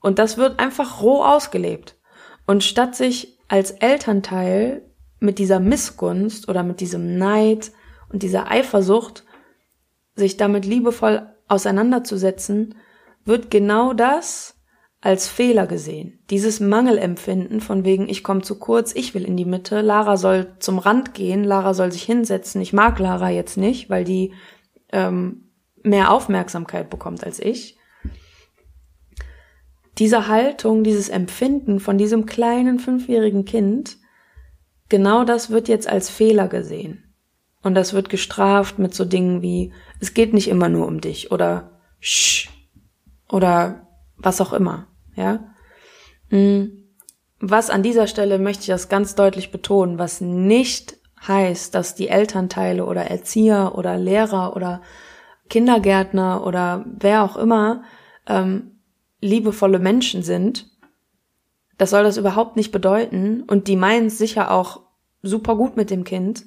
Und 0.00 0.18
das 0.18 0.36
wird 0.36 0.60
einfach 0.60 1.02
roh 1.02 1.22
ausgelebt. 1.22 1.96
Und 2.46 2.62
statt 2.62 2.94
sich 2.94 3.38
als 3.48 3.70
Elternteil 3.70 4.82
mit 5.18 5.38
dieser 5.38 5.60
Missgunst 5.60 6.48
oder 6.48 6.62
mit 6.62 6.80
diesem 6.80 7.16
Neid 7.16 7.72
und 8.12 8.22
dieser 8.22 8.50
Eifersucht 8.50 9.24
sich 10.14 10.36
damit 10.36 10.66
liebevoll 10.66 11.26
auseinanderzusetzen, 11.48 12.74
wird 13.24 13.50
genau 13.50 13.94
das 13.94 14.53
als 15.04 15.28
Fehler 15.28 15.66
gesehen. 15.66 16.18
Dieses 16.30 16.60
Mangelempfinden 16.60 17.60
von 17.60 17.84
wegen, 17.84 18.08
ich 18.08 18.24
komme 18.24 18.40
zu 18.40 18.58
kurz, 18.58 18.94
ich 18.94 19.12
will 19.12 19.26
in 19.26 19.36
die 19.36 19.44
Mitte, 19.44 19.82
Lara 19.82 20.16
soll 20.16 20.54
zum 20.60 20.78
Rand 20.78 21.12
gehen, 21.12 21.44
Lara 21.44 21.74
soll 21.74 21.92
sich 21.92 22.04
hinsetzen. 22.04 22.62
Ich 22.62 22.72
mag 22.72 22.98
Lara 22.98 23.28
jetzt 23.28 23.58
nicht, 23.58 23.90
weil 23.90 24.04
die 24.04 24.32
ähm, 24.92 25.50
mehr 25.82 26.10
Aufmerksamkeit 26.10 26.88
bekommt 26.88 27.22
als 27.22 27.38
ich. 27.38 27.76
Diese 29.98 30.26
Haltung, 30.26 30.84
dieses 30.84 31.10
Empfinden 31.10 31.80
von 31.80 31.98
diesem 31.98 32.24
kleinen 32.24 32.78
fünfjährigen 32.78 33.44
Kind, 33.44 33.98
genau 34.88 35.24
das 35.24 35.50
wird 35.50 35.68
jetzt 35.68 35.86
als 35.86 36.08
Fehler 36.08 36.48
gesehen. 36.48 37.14
Und 37.62 37.74
das 37.74 37.92
wird 37.92 38.08
gestraft 38.08 38.78
mit 38.78 38.94
so 38.94 39.04
Dingen 39.04 39.42
wie, 39.42 39.70
es 40.00 40.14
geht 40.14 40.32
nicht 40.32 40.48
immer 40.48 40.70
nur 40.70 40.86
um 40.86 41.02
dich 41.02 41.30
oder 41.30 41.78
Sch 42.00 42.48
oder 43.28 43.86
was 44.16 44.40
auch 44.40 44.54
immer 44.54 44.86
ja. 45.16 45.44
Mm. 46.30 46.84
Was 47.40 47.68
an 47.68 47.82
dieser 47.82 48.06
Stelle 48.06 48.38
möchte 48.38 48.62
ich 48.62 48.68
das 48.68 48.88
ganz 48.88 49.16
deutlich 49.16 49.50
betonen, 49.50 49.98
was 49.98 50.20
nicht 50.22 50.96
heißt, 51.26 51.74
dass 51.74 51.94
die 51.94 52.08
Elternteile 52.08 52.86
oder 52.86 53.02
Erzieher 53.02 53.74
oder 53.76 53.98
Lehrer 53.98 54.56
oder 54.56 54.80
Kindergärtner 55.50 56.46
oder 56.46 56.84
wer 56.86 57.22
auch 57.22 57.36
immer 57.36 57.82
ähm, 58.26 58.80
liebevolle 59.20 59.78
Menschen 59.78 60.22
sind. 60.22 60.70
Das 61.76 61.90
soll 61.90 62.02
das 62.02 62.16
überhaupt 62.16 62.56
nicht 62.56 62.72
bedeuten 62.72 63.42
und 63.42 63.68
die 63.68 63.76
meinen 63.76 64.06
es 64.06 64.18
sicher 64.18 64.50
auch 64.50 64.82
super 65.22 65.56
gut 65.56 65.76
mit 65.76 65.90
dem 65.90 66.04
Kind. 66.04 66.46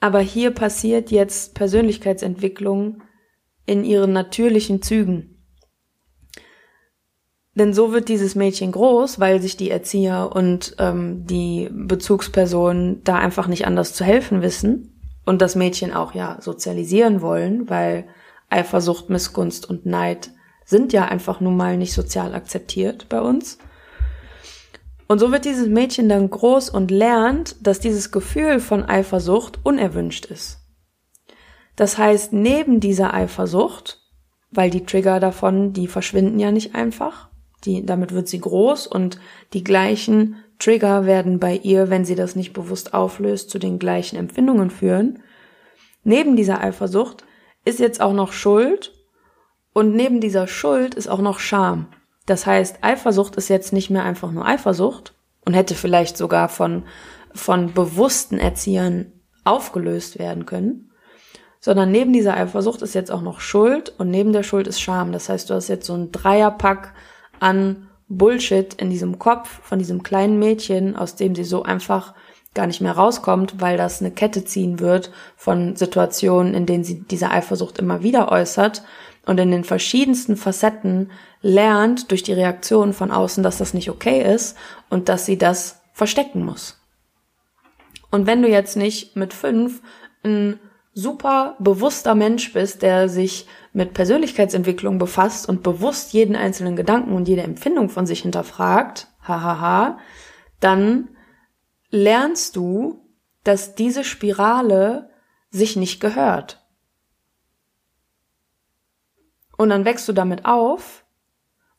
Aber 0.00 0.20
hier 0.20 0.50
passiert 0.50 1.10
jetzt 1.10 1.54
Persönlichkeitsentwicklung 1.54 3.02
in 3.66 3.84
ihren 3.84 4.12
natürlichen 4.12 4.82
Zügen. 4.82 5.33
Denn 7.54 7.72
so 7.72 7.92
wird 7.92 8.08
dieses 8.08 8.34
Mädchen 8.34 8.72
groß, 8.72 9.20
weil 9.20 9.40
sich 9.40 9.56
die 9.56 9.70
Erzieher 9.70 10.30
und 10.34 10.74
ähm, 10.78 11.24
die 11.26 11.68
Bezugspersonen 11.72 13.02
da 13.04 13.16
einfach 13.16 13.46
nicht 13.46 13.66
anders 13.66 13.94
zu 13.94 14.04
helfen 14.04 14.42
wissen 14.42 15.00
und 15.24 15.40
das 15.40 15.54
Mädchen 15.54 15.92
auch 15.92 16.14
ja 16.14 16.38
sozialisieren 16.40 17.22
wollen, 17.22 17.70
weil 17.70 18.06
Eifersucht, 18.50 19.08
Missgunst 19.08 19.68
und 19.68 19.86
Neid 19.86 20.30
sind 20.64 20.92
ja 20.92 21.04
einfach 21.04 21.40
nun 21.40 21.56
mal 21.56 21.76
nicht 21.76 21.92
sozial 21.92 22.34
akzeptiert 22.34 23.08
bei 23.08 23.20
uns. 23.20 23.58
Und 25.06 25.18
so 25.18 25.30
wird 25.30 25.44
dieses 25.44 25.68
Mädchen 25.68 26.08
dann 26.08 26.30
groß 26.30 26.70
und 26.70 26.90
lernt, 26.90 27.56
dass 27.64 27.78
dieses 27.78 28.10
Gefühl 28.10 28.58
von 28.58 28.84
Eifersucht 28.84 29.60
unerwünscht 29.62 30.26
ist. 30.26 30.60
Das 31.76 31.98
heißt, 31.98 32.32
neben 32.32 32.80
dieser 32.80 33.12
Eifersucht, 33.12 34.00
weil 34.50 34.70
die 34.70 34.86
Trigger 34.86 35.20
davon, 35.20 35.72
die 35.72 35.88
verschwinden 35.88 36.38
ja 36.38 36.50
nicht 36.50 36.74
einfach, 36.74 37.28
die, 37.66 37.84
damit 37.84 38.12
wird 38.12 38.28
sie 38.28 38.40
groß 38.40 38.86
und 38.86 39.18
die 39.52 39.64
gleichen 39.64 40.36
Trigger 40.58 41.06
werden 41.06 41.38
bei 41.38 41.56
ihr, 41.56 41.90
wenn 41.90 42.04
sie 42.04 42.14
das 42.14 42.36
nicht 42.36 42.52
bewusst 42.52 42.94
auflöst, 42.94 43.50
zu 43.50 43.58
den 43.58 43.78
gleichen 43.78 44.16
Empfindungen 44.16 44.70
führen. 44.70 45.20
Neben 46.04 46.36
dieser 46.36 46.60
Eifersucht 46.62 47.24
ist 47.64 47.80
jetzt 47.80 48.00
auch 48.00 48.12
noch 48.12 48.32
Schuld 48.32 48.92
und 49.72 49.94
neben 49.96 50.20
dieser 50.20 50.46
Schuld 50.46 50.94
ist 50.94 51.08
auch 51.08 51.20
noch 51.20 51.38
Scham. 51.38 51.88
Das 52.26 52.46
heißt, 52.46 52.78
Eifersucht 52.82 53.36
ist 53.36 53.48
jetzt 53.48 53.72
nicht 53.72 53.90
mehr 53.90 54.04
einfach 54.04 54.30
nur 54.30 54.46
Eifersucht 54.46 55.14
und 55.44 55.54
hätte 55.54 55.74
vielleicht 55.74 56.16
sogar 56.16 56.48
von, 56.48 56.84
von 57.34 57.74
bewussten 57.74 58.38
Erziehern 58.38 59.12
aufgelöst 59.44 60.18
werden 60.18 60.46
können, 60.46 60.90
sondern 61.60 61.90
neben 61.90 62.12
dieser 62.12 62.36
Eifersucht 62.36 62.82
ist 62.82 62.94
jetzt 62.94 63.10
auch 63.10 63.22
noch 63.22 63.40
Schuld 63.40 63.92
und 63.98 64.10
neben 64.10 64.32
der 64.32 64.42
Schuld 64.42 64.66
ist 64.66 64.80
Scham. 64.80 65.12
Das 65.12 65.28
heißt, 65.28 65.50
du 65.50 65.54
hast 65.54 65.68
jetzt 65.68 65.86
so 65.86 65.94
ein 65.94 66.12
Dreierpack 66.12 66.94
an 67.44 67.88
Bullshit 68.08 68.72
in 68.74 68.88
diesem 68.88 69.18
Kopf 69.18 69.60
von 69.62 69.78
diesem 69.78 70.02
kleinen 70.02 70.38
Mädchen, 70.38 70.96
aus 70.96 71.14
dem 71.14 71.34
sie 71.34 71.44
so 71.44 71.62
einfach 71.62 72.14
gar 72.54 72.66
nicht 72.66 72.80
mehr 72.80 72.92
rauskommt, 72.92 73.60
weil 73.60 73.76
das 73.76 74.00
eine 74.00 74.12
Kette 74.12 74.46
ziehen 74.46 74.80
wird 74.80 75.10
von 75.36 75.76
Situationen, 75.76 76.54
in 76.54 76.64
denen 76.64 76.84
sie 76.84 77.02
diese 77.02 77.30
Eifersucht 77.30 77.78
immer 77.78 78.02
wieder 78.02 78.32
äußert 78.32 78.82
und 79.26 79.38
in 79.38 79.50
den 79.50 79.64
verschiedensten 79.64 80.36
Facetten 80.36 81.10
lernt 81.42 82.10
durch 82.10 82.22
die 82.22 82.32
Reaktion 82.32 82.94
von 82.94 83.10
außen, 83.10 83.42
dass 83.42 83.58
das 83.58 83.74
nicht 83.74 83.90
okay 83.90 84.22
ist 84.34 84.56
und 84.88 85.10
dass 85.10 85.26
sie 85.26 85.36
das 85.36 85.82
verstecken 85.92 86.44
muss. 86.44 86.80
Und 88.10 88.26
wenn 88.26 88.40
du 88.40 88.48
jetzt 88.48 88.76
nicht 88.76 89.16
mit 89.16 89.34
fünf 89.34 89.82
ein 90.24 90.58
super 90.94 91.56
bewusster 91.58 92.14
Mensch 92.14 92.52
bist, 92.52 92.82
der 92.82 93.08
sich 93.08 93.46
mit 93.72 93.94
Persönlichkeitsentwicklung 93.94 94.98
befasst 94.98 95.48
und 95.48 95.62
bewusst 95.62 96.12
jeden 96.12 96.36
einzelnen 96.36 96.76
Gedanken 96.76 97.12
und 97.12 97.28
jede 97.28 97.42
Empfindung 97.42 97.88
von 97.88 98.06
sich 98.06 98.22
hinterfragt, 98.22 99.08
hahaha, 99.26 99.98
dann 100.60 101.08
lernst 101.90 102.56
du, 102.56 103.04
dass 103.42 103.74
diese 103.74 104.04
Spirale 104.04 105.10
sich 105.50 105.76
nicht 105.76 106.00
gehört. 106.00 106.64
Und 109.56 109.70
dann 109.70 109.84
wächst 109.84 110.08
du 110.08 110.12
damit 110.12 110.44
auf 110.44 111.03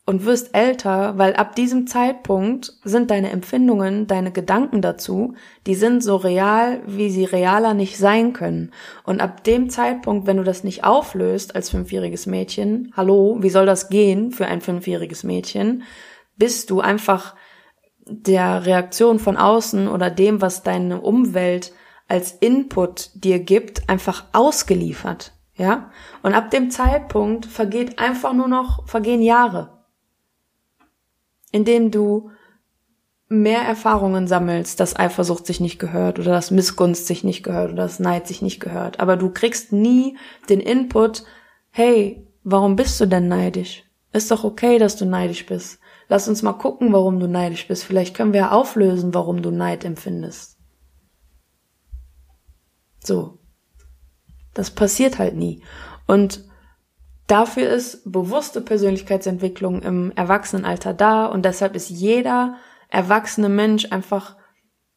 und 0.06 0.24
wirst 0.24 0.54
älter, 0.54 1.18
weil 1.18 1.34
ab 1.34 1.56
diesem 1.56 1.88
Zeitpunkt 1.88 2.74
sind 2.84 3.10
deine 3.10 3.30
Empfindungen, 3.30 4.06
deine 4.06 4.30
Gedanken 4.30 4.80
dazu, 4.80 5.34
die 5.66 5.74
sind 5.74 6.00
so 6.02 6.14
real, 6.14 6.80
wie 6.86 7.10
sie 7.10 7.24
realer 7.24 7.74
nicht 7.74 7.98
sein 7.98 8.32
können. 8.32 8.70
Und 9.02 9.20
ab 9.20 9.42
dem 9.42 9.68
Zeitpunkt, 9.68 10.28
wenn 10.28 10.36
du 10.36 10.44
das 10.44 10.62
nicht 10.62 10.84
auflöst 10.84 11.56
als 11.56 11.70
fünfjähriges 11.70 12.26
Mädchen, 12.26 12.92
hallo, 12.96 13.38
wie 13.40 13.50
soll 13.50 13.66
das 13.66 13.88
gehen 13.88 14.30
für 14.30 14.46
ein 14.46 14.60
fünfjähriges 14.60 15.24
Mädchen, 15.24 15.82
bist 16.36 16.70
du 16.70 16.80
einfach 16.80 17.34
der 18.06 18.64
Reaktion 18.64 19.18
von 19.18 19.36
außen 19.36 19.88
oder 19.88 20.08
dem, 20.08 20.40
was 20.40 20.62
deine 20.62 21.00
Umwelt 21.00 21.72
als 22.06 22.30
Input 22.30 23.10
dir 23.14 23.40
gibt, 23.40 23.88
einfach 23.88 24.26
ausgeliefert. 24.32 25.32
Ja? 25.56 25.90
Und 26.22 26.34
ab 26.34 26.52
dem 26.52 26.70
Zeitpunkt 26.70 27.46
vergeht 27.46 27.98
einfach 27.98 28.32
nur 28.32 28.46
noch, 28.46 28.86
vergehen 28.86 29.22
Jahre. 29.22 29.75
Indem 31.56 31.90
du 31.90 32.28
mehr 33.28 33.62
Erfahrungen 33.62 34.28
sammelst, 34.28 34.78
dass 34.78 34.94
Eifersucht 34.94 35.46
sich 35.46 35.58
nicht 35.58 35.78
gehört 35.78 36.18
oder 36.18 36.32
dass 36.32 36.50
Missgunst 36.50 37.06
sich 37.06 37.24
nicht 37.24 37.42
gehört 37.42 37.72
oder 37.72 37.84
dass 37.84 37.98
Neid 37.98 38.26
sich 38.26 38.42
nicht 38.42 38.60
gehört. 38.60 39.00
Aber 39.00 39.16
du 39.16 39.30
kriegst 39.30 39.72
nie 39.72 40.18
den 40.50 40.60
Input, 40.60 41.24
hey, 41.70 42.28
warum 42.44 42.76
bist 42.76 43.00
du 43.00 43.06
denn 43.06 43.26
neidisch? 43.26 43.84
Ist 44.12 44.30
doch 44.30 44.44
okay, 44.44 44.78
dass 44.78 44.96
du 44.96 45.06
neidisch 45.06 45.46
bist. 45.46 45.78
Lass 46.08 46.28
uns 46.28 46.42
mal 46.42 46.52
gucken, 46.52 46.92
warum 46.92 47.20
du 47.20 47.26
neidisch 47.26 47.66
bist. 47.66 47.84
Vielleicht 47.84 48.14
können 48.14 48.34
wir 48.34 48.40
ja 48.40 48.50
auflösen, 48.50 49.14
warum 49.14 49.40
du 49.40 49.50
Neid 49.50 49.86
empfindest. 49.86 50.58
So. 53.02 53.38
Das 54.52 54.70
passiert 54.70 55.18
halt 55.18 55.36
nie. 55.36 55.62
Und 56.06 56.44
dafür 57.26 57.70
ist 57.70 58.10
bewusste 58.10 58.60
Persönlichkeitsentwicklung 58.60 59.82
im 59.82 60.12
Erwachsenenalter 60.14 60.94
da 60.94 61.26
und 61.26 61.44
deshalb 61.44 61.74
ist 61.74 61.90
jeder 61.90 62.56
erwachsene 62.88 63.48
Mensch 63.48 63.90
einfach 63.90 64.36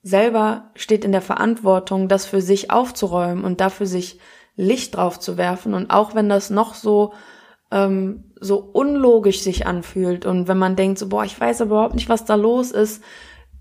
selber 0.01 0.71
steht 0.75 1.03
in 1.03 1.11
der 1.11 1.21
Verantwortung, 1.21 2.07
das 2.07 2.25
für 2.25 2.41
sich 2.41 2.71
aufzuräumen 2.71 3.43
und 3.43 3.59
dafür 3.59 3.85
sich 3.85 4.19
Licht 4.55 4.95
drauf 4.95 5.19
zu 5.19 5.37
werfen. 5.37 5.73
Und 5.73 5.89
auch 5.89 6.15
wenn 6.15 6.29
das 6.29 6.49
noch 6.49 6.73
so 6.73 7.13
ähm, 7.71 8.31
so 8.39 8.57
unlogisch 8.57 9.41
sich 9.41 9.67
anfühlt 9.67 10.25
und 10.25 10.47
wenn 10.47 10.57
man 10.57 10.75
denkt, 10.75 10.97
so 10.97 11.09
boah, 11.09 11.23
ich 11.23 11.39
weiß 11.39 11.61
überhaupt 11.61 11.95
nicht, 11.95 12.09
was 12.09 12.25
da 12.25 12.35
los 12.35 12.71
ist, 12.71 13.03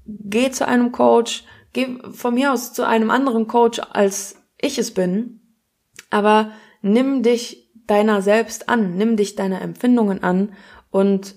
geh 0.07 0.51
zu 0.51 0.67
einem 0.67 0.93
Coach, 0.93 1.45
geh 1.73 1.99
von 2.13 2.35
mir 2.35 2.53
aus 2.53 2.73
zu 2.73 2.87
einem 2.87 3.11
anderen 3.11 3.47
Coach, 3.47 3.81
als 3.93 4.37
ich 4.57 4.79
es 4.79 4.95
bin, 4.95 5.41
aber 6.11 6.53
nimm 6.81 7.23
dich 7.23 7.68
deiner 7.89 8.23
selbst 8.23 8.69
an, 8.69 8.97
nimm 8.97 9.17
dich 9.17 9.35
deiner 9.35 9.61
Empfindungen 9.61 10.23
an 10.23 10.53
und 10.91 11.35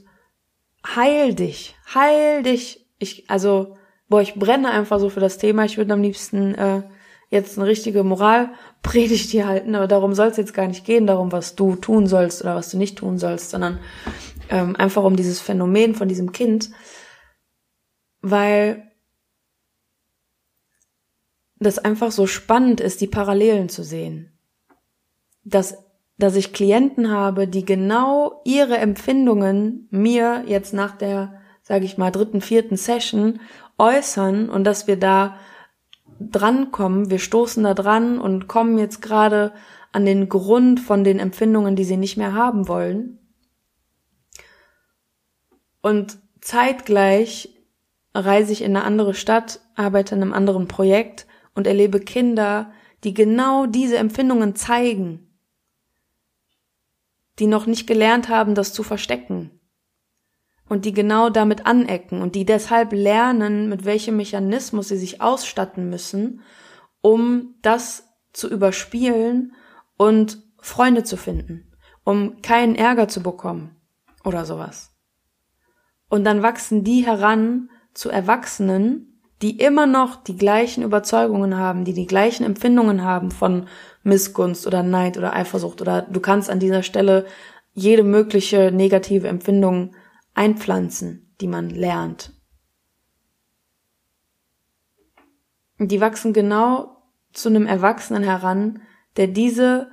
heil 0.85 1.33
dich, 1.33 1.75
heil 1.93 2.43
dich. 2.43 2.87
Ich, 2.99 3.29
also, 3.29 3.77
boah, 4.07 4.21
ich 4.21 4.35
brenne 4.35 4.69
einfach 4.69 4.99
so 4.99 5.09
für 5.09 5.19
das 5.19 5.39
Thema. 5.39 5.65
Ich 5.65 5.77
würde 5.77 5.93
am 5.93 6.01
liebsten 6.03 6.53
äh, 6.53 6.83
jetzt 7.29 7.57
eine 7.57 7.67
richtige 7.67 8.03
Moralpredigt 8.03 9.31
hier 9.31 9.47
halten, 9.47 9.73
aber 9.73 9.87
darum 9.87 10.13
soll 10.13 10.27
es 10.27 10.37
jetzt 10.37 10.53
gar 10.53 10.67
nicht 10.67 10.85
gehen, 10.85 11.07
darum, 11.07 11.31
was 11.31 11.55
du 11.55 11.75
tun 11.75 12.05
sollst 12.05 12.41
oder 12.41 12.55
was 12.55 12.69
du 12.69 12.77
nicht 12.77 12.97
tun 12.97 13.17
sollst, 13.17 13.49
sondern 13.49 13.79
ähm, 14.49 14.75
einfach 14.75 15.03
um 15.03 15.15
dieses 15.15 15.39
Phänomen 15.39 15.95
von 15.95 16.09
diesem 16.09 16.33
Kind, 16.33 16.69
weil 18.21 18.91
das 21.55 21.79
einfach 21.79 22.11
so 22.11 22.27
spannend 22.27 22.81
ist, 22.81 23.01
die 23.01 23.07
Parallelen 23.07 23.69
zu 23.69 23.83
sehen. 23.83 24.37
Dass, 25.43 25.77
dass 26.21 26.35
ich 26.35 26.53
Klienten 26.53 27.11
habe, 27.11 27.47
die 27.47 27.65
genau 27.65 28.41
ihre 28.45 28.77
Empfindungen 28.77 29.87
mir 29.89 30.43
jetzt 30.45 30.73
nach 30.73 30.95
der, 30.95 31.41
sage 31.63 31.85
ich 31.85 31.97
mal, 31.97 32.11
dritten, 32.11 32.41
vierten 32.41 32.77
Session 32.77 33.39
äußern 33.77 34.49
und 34.49 34.63
dass 34.63 34.87
wir 34.87 34.97
da 34.97 35.37
drankommen, 36.19 37.09
wir 37.09 37.19
stoßen 37.19 37.63
da 37.63 37.73
dran 37.73 38.19
und 38.19 38.47
kommen 38.47 38.77
jetzt 38.77 39.01
gerade 39.01 39.53
an 39.91 40.05
den 40.05 40.29
Grund 40.29 40.79
von 40.79 41.03
den 41.03 41.19
Empfindungen, 41.19 41.75
die 41.75 41.83
sie 41.83 41.97
nicht 41.97 42.17
mehr 42.17 42.33
haben 42.33 42.67
wollen. 42.67 43.19
Und 45.81 46.19
zeitgleich 46.39 47.49
reise 48.13 48.51
ich 48.53 48.61
in 48.61 48.75
eine 48.75 48.85
andere 48.85 49.13
Stadt, 49.13 49.61
arbeite 49.75 50.15
in 50.15 50.21
einem 50.21 50.33
anderen 50.33 50.67
Projekt 50.67 51.25
und 51.55 51.65
erlebe 51.65 51.99
Kinder, 51.99 52.71
die 53.03 53.13
genau 53.13 53.65
diese 53.65 53.97
Empfindungen 53.97 54.55
zeigen, 54.55 55.30
die 57.39 57.47
noch 57.47 57.65
nicht 57.65 57.87
gelernt 57.87 58.29
haben, 58.29 58.55
das 58.55 58.73
zu 58.73 58.83
verstecken 58.83 59.61
und 60.71 60.85
die 60.85 60.93
genau 60.93 61.29
damit 61.29 61.65
anecken 61.65 62.21
und 62.21 62.33
die 62.33 62.45
deshalb 62.45 62.93
lernen, 62.93 63.67
mit 63.67 63.83
welchem 63.83 64.15
Mechanismus 64.15 64.87
sie 64.87 64.97
sich 64.97 65.21
ausstatten 65.21 65.89
müssen, 65.89 66.41
um 67.01 67.55
das 67.61 68.07
zu 68.31 68.49
überspielen 68.49 69.53
und 69.97 70.41
Freunde 70.59 71.03
zu 71.03 71.17
finden, 71.17 71.73
um 72.03 72.41
keinen 72.41 72.75
Ärger 72.75 73.07
zu 73.07 73.21
bekommen 73.21 73.75
oder 74.23 74.45
sowas. 74.45 74.95
Und 76.07 76.23
dann 76.23 76.41
wachsen 76.41 76.83
die 76.83 77.05
heran 77.05 77.69
zu 77.93 78.09
Erwachsenen, 78.09 79.21
die 79.41 79.59
immer 79.59 79.87
noch 79.87 80.23
die 80.23 80.37
gleichen 80.37 80.83
Überzeugungen 80.83 81.57
haben, 81.57 81.83
die 81.83 81.93
die 81.93 82.07
gleichen 82.07 82.45
Empfindungen 82.45 83.03
haben 83.03 83.31
von 83.31 83.67
Missgunst 84.03 84.65
oder 84.67 84.83
Neid 84.83 85.17
oder 85.17 85.33
Eifersucht 85.33 85.81
oder 85.81 86.01
du 86.03 86.19
kannst 86.19 86.49
an 86.49 86.59
dieser 86.59 86.83
Stelle 86.83 87.25
jede 87.73 88.03
mögliche 88.03 88.71
negative 88.71 89.27
Empfindung 89.27 89.95
einpflanzen, 90.33 91.33
die 91.39 91.47
man 91.47 91.69
lernt. 91.69 92.33
Die 95.79 96.01
wachsen 96.01 96.33
genau 96.33 96.97
zu 97.33 97.49
einem 97.49 97.65
Erwachsenen 97.65 98.23
heran, 98.23 98.81
der 99.17 99.27
diese 99.27 99.89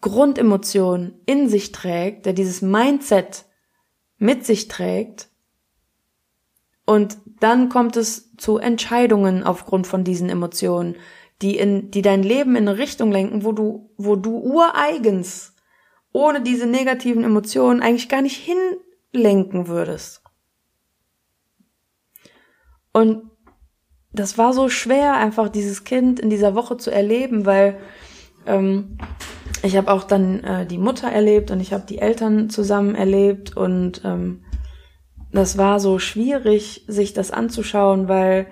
Grundemotion 0.00 1.20
in 1.26 1.48
sich 1.48 1.72
trägt, 1.72 2.26
der 2.26 2.32
dieses 2.32 2.62
Mindset 2.62 3.44
mit 4.18 4.44
sich 4.44 4.68
trägt 4.68 5.28
und 6.88 7.18
dann 7.40 7.68
kommt 7.68 7.98
es 7.98 8.34
zu 8.38 8.56
Entscheidungen 8.56 9.44
aufgrund 9.44 9.86
von 9.86 10.04
diesen 10.04 10.30
Emotionen, 10.30 10.96
die 11.42 11.56
in, 11.56 11.90
die 11.90 12.02
dein 12.02 12.22
Leben 12.22 12.56
in 12.56 12.68
eine 12.68 12.78
Richtung 12.78 13.12
lenken, 13.12 13.44
wo 13.44 13.52
du, 13.52 13.90
wo 13.96 14.16
du 14.16 14.38
ureigens 14.38 15.54
ohne 16.12 16.40
diese 16.40 16.66
negativen 16.66 17.22
Emotionen 17.24 17.82
eigentlich 17.82 18.08
gar 18.08 18.22
nicht 18.22 18.50
hinlenken 19.12 19.68
würdest. 19.68 20.22
Und 22.92 23.30
das 24.12 24.38
war 24.38 24.52
so 24.52 24.68
schwer, 24.68 25.14
einfach 25.14 25.48
dieses 25.48 25.84
Kind 25.84 26.18
in 26.18 26.30
dieser 26.30 26.54
Woche 26.54 26.76
zu 26.76 26.90
erleben, 26.90 27.46
weil 27.46 27.78
ähm, 28.46 28.98
ich 29.62 29.76
habe 29.76 29.92
auch 29.92 30.04
dann 30.04 30.42
äh, 30.42 30.66
die 30.66 30.78
Mutter 30.78 31.08
erlebt 31.08 31.50
und 31.50 31.60
ich 31.60 31.72
habe 31.72 31.84
die 31.86 31.98
Eltern 31.98 32.50
zusammen 32.50 32.94
erlebt 32.94 33.56
und 33.56 34.02
ähm, 34.04 34.44
das 35.30 35.58
war 35.58 35.78
so 35.78 35.98
schwierig, 35.98 36.84
sich 36.88 37.12
das 37.12 37.30
anzuschauen, 37.30 38.08
weil 38.08 38.46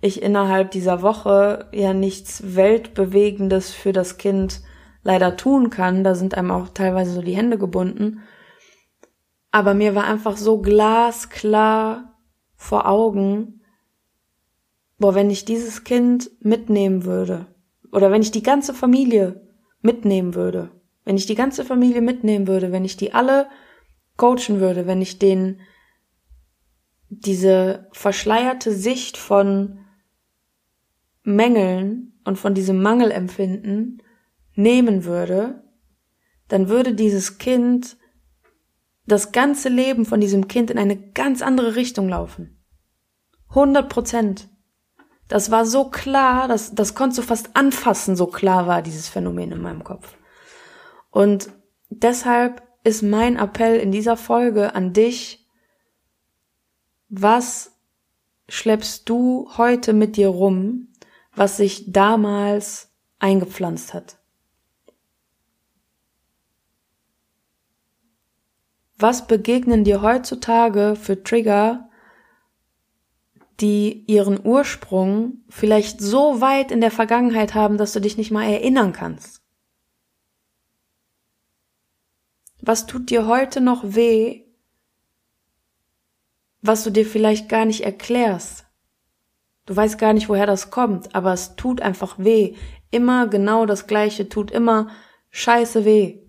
ich 0.00 0.22
innerhalb 0.22 0.70
dieser 0.70 1.02
Woche 1.02 1.68
ja 1.72 1.92
nichts 1.94 2.54
Weltbewegendes 2.54 3.72
für 3.72 3.92
das 3.92 4.18
Kind 4.18 4.62
leider 5.02 5.36
tun 5.36 5.70
kann. 5.70 6.04
Da 6.04 6.14
sind 6.14 6.34
einem 6.34 6.50
auch 6.50 6.68
teilweise 6.68 7.12
so 7.12 7.22
die 7.22 7.36
Hände 7.36 7.58
gebunden. 7.58 8.22
Aber 9.50 9.74
mir 9.74 9.94
war 9.94 10.04
einfach 10.04 10.36
so 10.36 10.60
glasklar 10.60 12.16
vor 12.56 12.86
Augen, 12.86 13.60
boah, 14.98 15.14
wenn 15.14 15.30
ich 15.30 15.44
dieses 15.44 15.84
Kind 15.84 16.30
mitnehmen 16.40 17.04
würde, 17.04 17.46
oder 17.92 18.10
wenn 18.10 18.22
ich 18.22 18.30
die 18.30 18.42
ganze 18.42 18.74
Familie 18.74 19.40
mitnehmen 19.80 20.34
würde, 20.34 20.70
wenn 21.04 21.16
ich 21.16 21.26
die 21.26 21.34
ganze 21.34 21.64
Familie 21.64 22.02
mitnehmen 22.02 22.48
würde, 22.48 22.72
wenn 22.72 22.84
ich 22.84 22.96
die 22.96 23.14
alle 23.14 23.48
coachen 24.16 24.60
würde, 24.60 24.86
wenn 24.86 25.00
ich 25.00 25.18
denen 25.18 25.60
diese 27.08 27.88
verschleierte 27.92 28.72
Sicht 28.72 29.16
von 29.16 29.78
Mängeln 31.26 32.12
und 32.24 32.38
von 32.38 32.54
diesem 32.54 32.80
Mangelempfinden 32.80 34.00
nehmen 34.54 35.04
würde, 35.04 35.64
dann 36.48 36.68
würde 36.68 36.94
dieses 36.94 37.38
Kind, 37.38 37.96
das 39.06 39.32
ganze 39.32 39.68
Leben 39.68 40.04
von 40.04 40.20
diesem 40.20 40.48
Kind 40.48 40.70
in 40.70 40.78
eine 40.78 40.96
ganz 40.96 41.42
andere 41.42 41.76
Richtung 41.76 42.08
laufen. 42.08 42.62
100 43.50 43.88
Prozent. 43.88 44.48
Das 45.28 45.50
war 45.50 45.66
so 45.66 45.90
klar, 45.90 46.46
das, 46.46 46.74
das 46.74 46.94
konntest 46.94 47.18
du 47.18 47.22
fast 47.22 47.56
anfassen, 47.56 48.14
so 48.14 48.26
klar 48.26 48.68
war 48.68 48.82
dieses 48.82 49.08
Phänomen 49.08 49.50
in 49.50 49.60
meinem 49.60 49.82
Kopf. 49.82 50.16
Und 51.10 51.50
deshalb 51.90 52.62
ist 52.84 53.02
mein 53.02 53.36
Appell 53.36 53.80
in 53.80 53.90
dieser 53.90 54.16
Folge 54.16 54.76
an 54.76 54.92
dich, 54.92 55.44
was 57.08 57.72
schleppst 58.48 59.08
du 59.08 59.48
heute 59.56 59.92
mit 59.92 60.16
dir 60.16 60.28
rum, 60.28 60.92
was 61.36 61.56
sich 61.56 61.92
damals 61.92 62.90
eingepflanzt 63.18 63.94
hat? 63.94 64.18
Was 68.98 69.26
begegnen 69.26 69.84
dir 69.84 70.02
heutzutage 70.02 70.96
für 70.96 71.22
Trigger, 71.22 71.88
die 73.60 74.04
ihren 74.06 74.44
Ursprung 74.44 75.44
vielleicht 75.48 76.00
so 76.00 76.40
weit 76.40 76.70
in 76.70 76.80
der 76.80 76.90
Vergangenheit 76.90 77.54
haben, 77.54 77.78
dass 77.78 77.92
du 77.92 78.00
dich 78.00 78.16
nicht 78.16 78.30
mal 78.30 78.44
erinnern 78.44 78.92
kannst? 78.92 79.42
Was 82.60 82.86
tut 82.86 83.10
dir 83.10 83.26
heute 83.26 83.60
noch 83.60 83.82
weh, 83.84 84.46
was 86.66 86.84
du 86.84 86.90
dir 86.90 87.06
vielleicht 87.06 87.48
gar 87.48 87.64
nicht 87.64 87.82
erklärst. 87.82 88.65
Du 89.66 89.74
weißt 89.74 89.98
gar 89.98 90.12
nicht, 90.12 90.28
woher 90.28 90.46
das 90.46 90.70
kommt, 90.70 91.14
aber 91.14 91.32
es 91.32 91.56
tut 91.56 91.82
einfach 91.82 92.18
weh. 92.18 92.54
Immer 92.90 93.26
genau 93.26 93.66
das 93.66 93.86
Gleiche 93.86 94.28
tut 94.28 94.50
immer 94.50 94.88
scheiße 95.30 95.84
weh. 95.84 96.20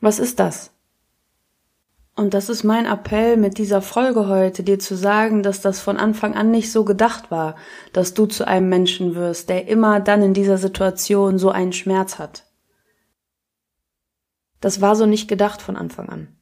Was 0.00 0.18
ist 0.18 0.38
das? 0.38 0.70
Und 2.16 2.32
das 2.32 2.48
ist 2.48 2.62
mein 2.62 2.86
Appell 2.86 3.36
mit 3.36 3.58
dieser 3.58 3.82
Folge 3.82 4.28
heute, 4.28 4.62
dir 4.62 4.78
zu 4.78 4.96
sagen, 4.96 5.42
dass 5.42 5.60
das 5.60 5.80
von 5.80 5.96
Anfang 5.96 6.34
an 6.34 6.52
nicht 6.52 6.70
so 6.70 6.84
gedacht 6.84 7.32
war, 7.32 7.56
dass 7.92 8.14
du 8.14 8.26
zu 8.26 8.46
einem 8.46 8.68
Menschen 8.68 9.16
wirst, 9.16 9.48
der 9.48 9.66
immer 9.66 9.98
dann 9.98 10.22
in 10.22 10.34
dieser 10.34 10.58
Situation 10.58 11.40
so 11.40 11.50
einen 11.50 11.72
Schmerz 11.72 12.20
hat. 12.20 12.46
Das 14.60 14.80
war 14.80 14.94
so 14.94 15.06
nicht 15.06 15.26
gedacht 15.26 15.60
von 15.60 15.76
Anfang 15.76 16.08
an. 16.08 16.36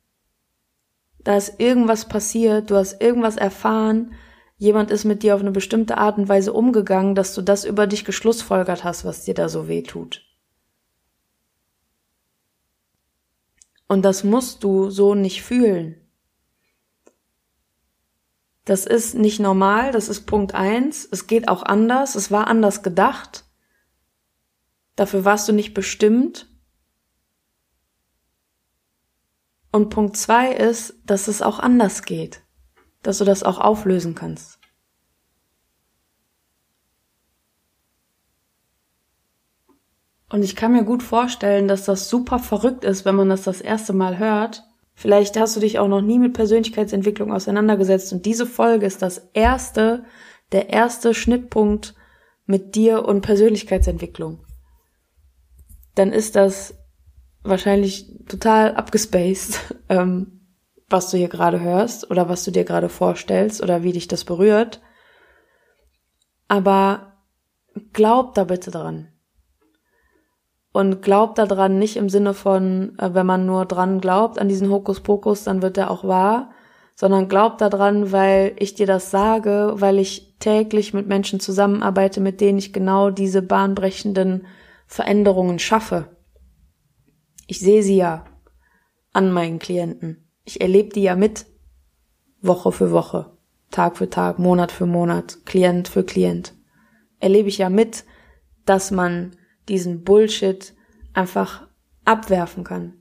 Da 1.24 1.36
ist 1.36 1.60
irgendwas 1.60 2.08
passiert, 2.08 2.70
du 2.70 2.76
hast 2.76 3.00
irgendwas 3.00 3.36
erfahren, 3.36 4.14
jemand 4.58 4.90
ist 4.90 5.04
mit 5.04 5.22
dir 5.22 5.34
auf 5.34 5.40
eine 5.40 5.52
bestimmte 5.52 5.98
Art 5.98 6.18
und 6.18 6.28
Weise 6.28 6.52
umgegangen, 6.52 7.14
dass 7.14 7.34
du 7.34 7.42
das 7.42 7.64
über 7.64 7.86
dich 7.86 8.04
geschlussfolgert 8.04 8.84
hast, 8.84 9.04
was 9.04 9.24
dir 9.24 9.34
da 9.34 9.48
so 9.48 9.68
weh 9.68 9.82
tut. 9.82 10.24
Und 13.86 14.02
das 14.02 14.24
musst 14.24 14.64
du 14.64 14.90
so 14.90 15.14
nicht 15.14 15.42
fühlen. 15.42 15.96
Das 18.64 18.86
ist 18.86 19.14
nicht 19.14 19.40
normal, 19.40 19.90
das 19.92 20.08
ist 20.08 20.26
Punkt 20.26 20.54
eins. 20.54 21.06
Es 21.10 21.26
geht 21.26 21.48
auch 21.48 21.62
anders, 21.62 22.14
es 22.14 22.30
war 22.30 22.46
anders 22.46 22.82
gedacht. 22.82 23.44
Dafür 24.94 25.24
warst 25.24 25.48
du 25.48 25.52
nicht 25.52 25.74
bestimmt. 25.74 26.51
Und 29.72 29.88
Punkt 29.88 30.16
zwei 30.18 30.52
ist, 30.52 30.94
dass 31.06 31.28
es 31.28 31.40
auch 31.40 31.58
anders 31.58 32.02
geht, 32.02 32.42
dass 33.02 33.18
du 33.18 33.24
das 33.24 33.42
auch 33.42 33.58
auflösen 33.58 34.14
kannst. 34.14 34.58
Und 40.28 40.42
ich 40.42 40.56
kann 40.56 40.72
mir 40.72 40.84
gut 40.84 41.02
vorstellen, 41.02 41.68
dass 41.68 41.84
das 41.84 42.08
super 42.08 42.38
verrückt 42.38 42.84
ist, 42.84 43.04
wenn 43.04 43.14
man 43.14 43.28
das 43.28 43.42
das 43.42 43.60
erste 43.60 43.92
Mal 43.92 44.18
hört. 44.18 44.64
Vielleicht 44.94 45.38
hast 45.38 45.56
du 45.56 45.60
dich 45.60 45.78
auch 45.78 45.88
noch 45.88 46.00
nie 46.00 46.18
mit 46.18 46.34
Persönlichkeitsentwicklung 46.34 47.32
auseinandergesetzt 47.32 48.12
und 48.12 48.24
diese 48.26 48.46
Folge 48.46 48.86
ist 48.86 49.02
das 49.02 49.30
erste, 49.32 50.04
der 50.52 50.70
erste 50.70 51.14
Schnittpunkt 51.14 51.94
mit 52.46 52.74
dir 52.74 53.04
und 53.04 53.22
Persönlichkeitsentwicklung. 53.22 54.44
Dann 55.94 56.12
ist 56.12 56.36
das 56.36 56.74
wahrscheinlich 57.42 58.06
total 58.28 58.74
abgespaced, 58.74 59.74
ähm, 59.88 60.40
was 60.88 61.10
du 61.10 61.16
hier 61.16 61.28
gerade 61.28 61.60
hörst 61.60 62.10
oder 62.10 62.28
was 62.28 62.44
du 62.44 62.50
dir 62.50 62.64
gerade 62.64 62.88
vorstellst 62.88 63.62
oder 63.62 63.82
wie 63.82 63.92
dich 63.92 64.08
das 64.08 64.24
berührt. 64.24 64.80
Aber 66.48 67.14
glaub 67.92 68.34
da 68.34 68.44
bitte 68.44 68.70
dran. 68.70 69.08
Und 70.74 71.02
glaubt 71.02 71.38
daran 71.38 71.78
nicht 71.78 71.96
im 71.96 72.08
Sinne 72.08 72.34
von, 72.34 72.98
äh, 72.98 73.14
wenn 73.14 73.26
man 73.26 73.46
nur 73.46 73.66
dran 73.66 74.00
glaubt, 74.00 74.38
an 74.38 74.48
diesen 74.48 74.70
Hokuspokus, 74.70 75.44
dann 75.44 75.60
wird 75.62 75.76
er 75.76 75.90
auch 75.90 76.04
wahr, 76.04 76.50
sondern 76.94 77.28
glaubt 77.28 77.60
daran, 77.60 78.12
weil 78.12 78.54
ich 78.58 78.74
dir 78.74 78.86
das 78.86 79.10
sage, 79.10 79.74
weil 79.76 79.98
ich 79.98 80.38
täglich 80.38 80.94
mit 80.94 81.06
Menschen 81.06 81.40
zusammenarbeite, 81.40 82.20
mit 82.20 82.40
denen 82.40 82.58
ich 82.58 82.72
genau 82.72 83.10
diese 83.10 83.42
bahnbrechenden 83.42 84.46
Veränderungen 84.86 85.58
schaffe. 85.58 86.08
Ich 87.46 87.60
sehe 87.60 87.82
sie 87.82 87.96
ja 87.96 88.24
an 89.12 89.32
meinen 89.32 89.58
Klienten. 89.58 90.28
Ich 90.44 90.60
erlebe 90.60 90.90
die 90.90 91.02
ja 91.02 91.16
mit, 91.16 91.46
Woche 92.40 92.72
für 92.72 92.90
Woche, 92.90 93.36
Tag 93.70 93.96
für 93.96 94.10
Tag, 94.10 94.38
Monat 94.38 94.72
für 94.72 94.86
Monat, 94.86 95.44
Klient 95.46 95.88
für 95.88 96.04
Klient. 96.04 96.54
Erlebe 97.20 97.48
ich 97.48 97.58
ja 97.58 97.70
mit, 97.70 98.04
dass 98.64 98.90
man 98.90 99.36
diesen 99.68 100.02
Bullshit 100.02 100.74
einfach 101.14 101.68
abwerfen 102.04 102.64
kann. 102.64 102.94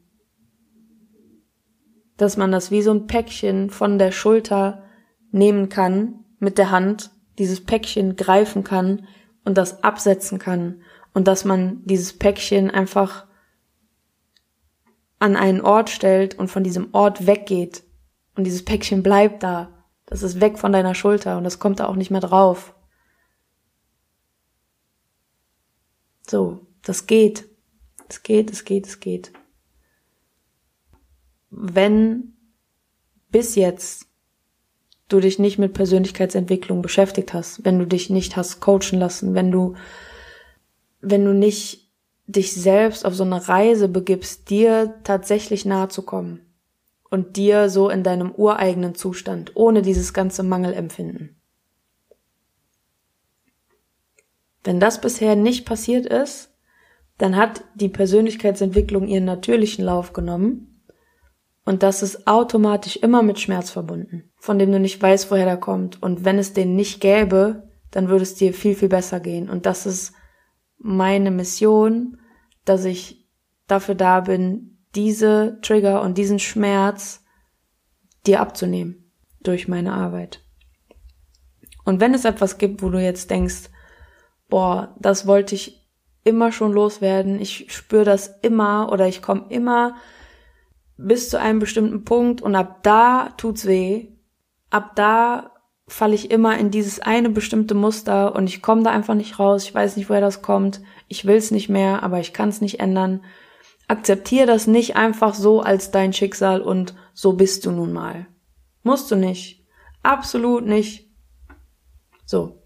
Dass 2.18 2.38
man 2.38 2.52
das 2.52 2.70
wie 2.70 2.82
so 2.82 2.92
ein 2.92 3.08
Päckchen 3.08 3.70
von 3.70 3.98
der 3.98 4.12
Schulter 4.12 4.84
nehmen 5.32 5.70
kann, 5.70 6.26
mit 6.40 6.58
der 6.58 6.72
Hand, 6.72 7.12
dieses 7.40 7.64
Päckchen 7.64 8.16
greifen 8.16 8.64
kann 8.64 9.08
und 9.44 9.58
das 9.58 9.84
absetzen 9.84 10.38
kann 10.38 10.82
und 11.14 11.28
dass 11.28 11.46
man 11.46 11.82
dieses 11.86 12.14
Päckchen 12.14 12.70
einfach 12.70 13.26
an 15.22 15.36
einen 15.36 15.62
Ort 15.62 15.92
stellt 15.92 16.38
und 16.38 16.48
von 16.48 16.64
diesem 16.64 16.94
Ort 16.94 17.28
weggeht 17.28 17.84
und 18.36 18.44
dieses 18.44 18.66
Päckchen 18.66 19.04
bleibt 19.04 19.44
da. 19.44 19.86
Das 20.08 20.24
ist 20.24 20.42
weg 20.42 20.58
von 20.58 20.72
deiner 20.72 20.96
Schulter 20.96 21.38
und 21.38 21.44
das 21.44 21.60
kommt 21.60 21.80
da 21.80 21.88
auch 21.88 21.96
nicht 21.96 22.10
mehr 22.10 22.22
drauf. 22.22 22.74
So, 26.28 26.66
das 26.82 27.06
geht. 27.06 27.48
Es 28.10 28.24
geht, 28.24 28.52
es 28.52 28.66
geht, 28.66 28.88
es 28.88 29.00
geht. 29.00 29.32
Wenn 31.52 32.34
bis 33.30 33.56
jetzt 33.56 34.08
du 35.08 35.20
dich 35.20 35.38
nicht 35.38 35.60
mit 35.60 35.74
Persönlichkeitsentwicklung 35.74 36.82
beschäftigt 36.82 37.34
hast, 37.34 37.64
wenn 37.64 37.78
du 37.78 37.86
dich 37.86 38.10
nicht 38.10 38.36
hast 38.38 38.60
coachen 38.60 38.98
lassen, 38.98 39.36
wenn 39.36 39.52
du, 39.52 39.76
wenn 41.00 41.24
du 41.26 41.34
nicht 41.34 41.91
dich 42.32 42.54
selbst 42.54 43.06
auf 43.06 43.14
so 43.14 43.24
eine 43.24 43.48
Reise 43.48 43.88
begibst, 43.88 44.50
dir 44.50 44.96
tatsächlich 45.04 45.66
nahe 45.66 45.90
zu 45.90 46.04
kommen 46.04 46.42
und 47.10 47.38
dir 47.38 47.70
so 47.70 47.90
in 47.90 48.04
deinem 48.04 48.32
ureigenen 48.32 48.96
Zustand, 48.96 49.56
ohne 49.56 49.82
dieses 49.82 50.14
ganze 50.14 50.44
Mangelempfinden. 50.44 51.42
Wenn 54.64 54.80
das 54.80 55.02
bisher 55.02 55.36
nicht 55.36 55.66
passiert 55.66 56.06
ist, 56.06 56.54
dann 57.18 57.36
hat 57.36 57.64
die 57.76 57.90
Persönlichkeitsentwicklung 57.90 59.08
ihren 59.08 59.26
natürlichen 59.26 59.86
Lauf 59.86 60.14
genommen 60.14 60.72
und 61.64 61.84
das 61.84 62.02
ist 62.02 62.28
automatisch 62.28 62.98
immer 62.98 63.22
mit 63.22 63.40
Schmerz 63.40 63.70
verbunden, 63.70 64.32
von 64.38 64.58
dem 64.58 64.72
du 64.72 64.80
nicht 64.80 65.02
weißt, 65.02 65.30
woher 65.30 65.46
der 65.46 65.58
kommt. 65.58 66.02
Und 66.02 66.26
wenn 66.26 66.40
es 66.40 66.54
den 66.54 66.76
nicht 66.76 67.02
gäbe, 67.02 67.70
dann 67.92 68.10
würde 68.10 68.24
es 68.24 68.36
dir 68.36 68.54
viel, 68.54 68.76
viel 68.76 68.90
besser 68.90 69.20
gehen. 69.20 69.50
Und 69.50 69.66
das 69.66 69.86
ist 69.86 70.14
meine 70.78 71.30
Mission, 71.30 72.18
dass 72.66 72.86
ich 72.86 73.28
dafür 73.68 73.96
da 73.96 74.22
bin, 74.22 74.78
diese 74.96 75.60
Trigger 75.62 76.02
und 76.02 76.18
diesen 76.18 76.40
Schmerz 76.40 77.24
dir 78.26 78.42
abzunehmen 78.42 79.12
durch 79.42 79.68
meine 79.68 79.94
Arbeit. 79.94 80.44
Und 81.84 82.00
wenn 82.00 82.14
es 82.14 82.26
etwas 82.26 82.58
gibt, 82.58 82.84
wo 82.84 82.90
du 82.90 83.02
jetzt 83.02 83.32
denkst, 83.32 83.70
boah, 84.50 84.96
das 85.00 85.26
wollte 85.26 85.56
ich 85.56 85.88
immer 86.24 86.52
schon 86.52 86.72
loswerden, 86.72 87.40
ich 87.40 87.74
spüre 87.74 88.04
das 88.04 88.40
immer 88.42 88.92
oder 88.92 89.08
ich 89.08 89.22
komme 89.22 89.46
immer 89.50 89.96
bis 90.98 91.30
zu 91.30 91.40
einem 91.40 91.60
bestimmten 91.60 92.04
Punkt 92.06 92.42
und 92.42 92.56
ab 92.56 92.84
da 92.84 93.34
tut's 93.38 93.66
weh. 93.66 94.10
Ab 94.70 94.96
da 94.96 95.51
falle 95.92 96.16
ich 96.16 96.32
immer 96.32 96.58
in 96.58 96.72
dieses 96.72 97.00
eine 97.00 97.30
bestimmte 97.30 97.74
Muster 97.76 98.34
und 98.36 98.48
ich 98.48 98.62
komme 98.62 98.84
da 98.84 98.92
einfach 98.92 99.14
nicht 99.14 99.40
raus. 99.40 99.64
Ich 99.64 99.76
weiß 99.76 99.98
nicht, 99.98 100.10
woher 100.10 100.22
das 100.22 100.42
kommt. 100.42 100.82
Ich 101.08 101.26
will's 101.26 101.52
nicht 101.52 101.70
mehr, 101.70 102.02
aber 102.02 102.20
ich 102.20 102.34
kann's 102.34 102.62
nicht 102.62 102.80
ändern. 102.80 103.24
Akzeptier 103.88 104.46
das 104.46 104.68
nicht 104.68 104.96
einfach 104.96 105.34
so 105.34 105.60
als 105.60 105.92
dein 105.92 106.14
Schicksal 106.14 106.62
und 106.62 106.96
so 107.14 107.34
bist 107.34 107.66
du 107.66 107.72
nun 107.72 107.92
mal. 107.92 108.28
Musst 108.84 109.12
du 109.12 109.16
nicht. 109.16 109.66
Absolut 110.02 110.66
nicht. 110.66 111.10
So. 112.26 112.64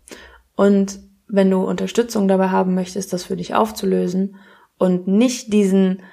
Und 0.56 1.00
wenn 1.28 1.50
du 1.50 1.64
Unterstützung 1.66 2.28
dabei 2.28 2.50
haben 2.50 2.76
möchtest, 2.76 3.12
das 3.12 3.24
für 3.24 3.36
dich 3.36 3.56
aufzulösen 3.56 4.36
und 4.78 5.08
nicht 5.08 5.52
diesen 5.52 6.04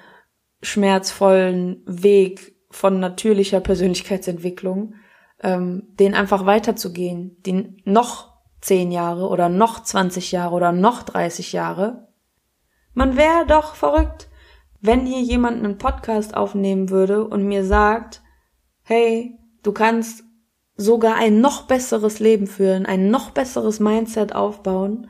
schmerzvollen 0.63 1.83
Weg 1.85 2.57
von 2.71 3.01
natürlicher 3.01 3.61
Persönlichkeitsentwicklung, 3.61 4.95
ähm, 5.43 5.89
den 5.99 6.15
einfach 6.15 6.47
weiterzugehen, 6.47 7.37
die 7.45 7.77
noch 7.85 8.33
zehn 8.61 8.93
Jahre 8.93 9.29
oder 9.29 9.49
noch 9.49 9.83
20 9.83 10.33
Jahre 10.33 10.55
oder 10.55 10.73
noch 10.73 11.03
30 11.03 11.53
Jahre. 11.53 12.09
Man 12.95 13.17
wäre 13.17 13.47
doch 13.47 13.75
verrückt, 13.75 14.29
wenn 14.81 15.07
hier 15.07 15.21
jemand 15.21 15.65
einen 15.65 15.79
Podcast 15.79 16.37
aufnehmen 16.37 16.91
würde 16.91 17.27
und 17.27 17.45
mir 17.45 17.65
sagt, 17.65 18.23
hey, 18.83 19.39
du 19.63 19.73
kannst 19.73 20.25
sogar 20.77 21.17
ein 21.17 21.41
noch 21.41 21.63
besseres 21.63 22.19
Leben 22.19 22.47
führen, 22.47 22.87
ein 22.87 23.11
noch 23.11 23.31
besseres 23.31 23.81
Mindset 23.81 24.35
aufbauen, 24.35 25.09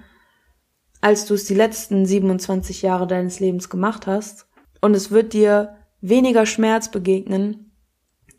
als 1.01 1.27
du 1.27 1.35
es 1.35 1.45
die 1.45 1.55
letzten 1.55 2.07
27 2.07 2.83
Jahre 2.83 3.07
deines 3.07 3.41
Lebens 3.41 3.69
gemacht 3.69 4.07
hast. 4.07 4.47
Und 4.81 4.95
es 4.95 5.11
wird 5.11 5.33
dir 5.33 5.77
weniger 6.01 6.47
Schmerz 6.47 6.91
begegnen. 6.91 7.72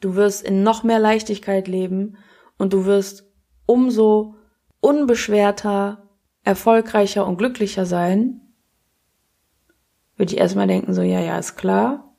Du 0.03 0.15
wirst 0.15 0.43
in 0.43 0.63
noch 0.63 0.83
mehr 0.83 0.99
Leichtigkeit 0.99 1.69
leben 1.69 2.17
und 2.57 2.73
du 2.73 2.83
wirst 2.83 3.23
umso 3.65 4.35
unbeschwerter, 4.81 6.09
erfolgreicher 6.43 7.25
und 7.25 7.37
glücklicher 7.37 7.85
sein. 7.85 8.41
Würde 10.17 10.33
ich 10.33 10.39
erstmal 10.39 10.67
denken, 10.67 10.93
so, 10.93 11.03
ja, 11.03 11.21
ja, 11.21 11.37
ist 11.37 11.55
klar. 11.55 12.17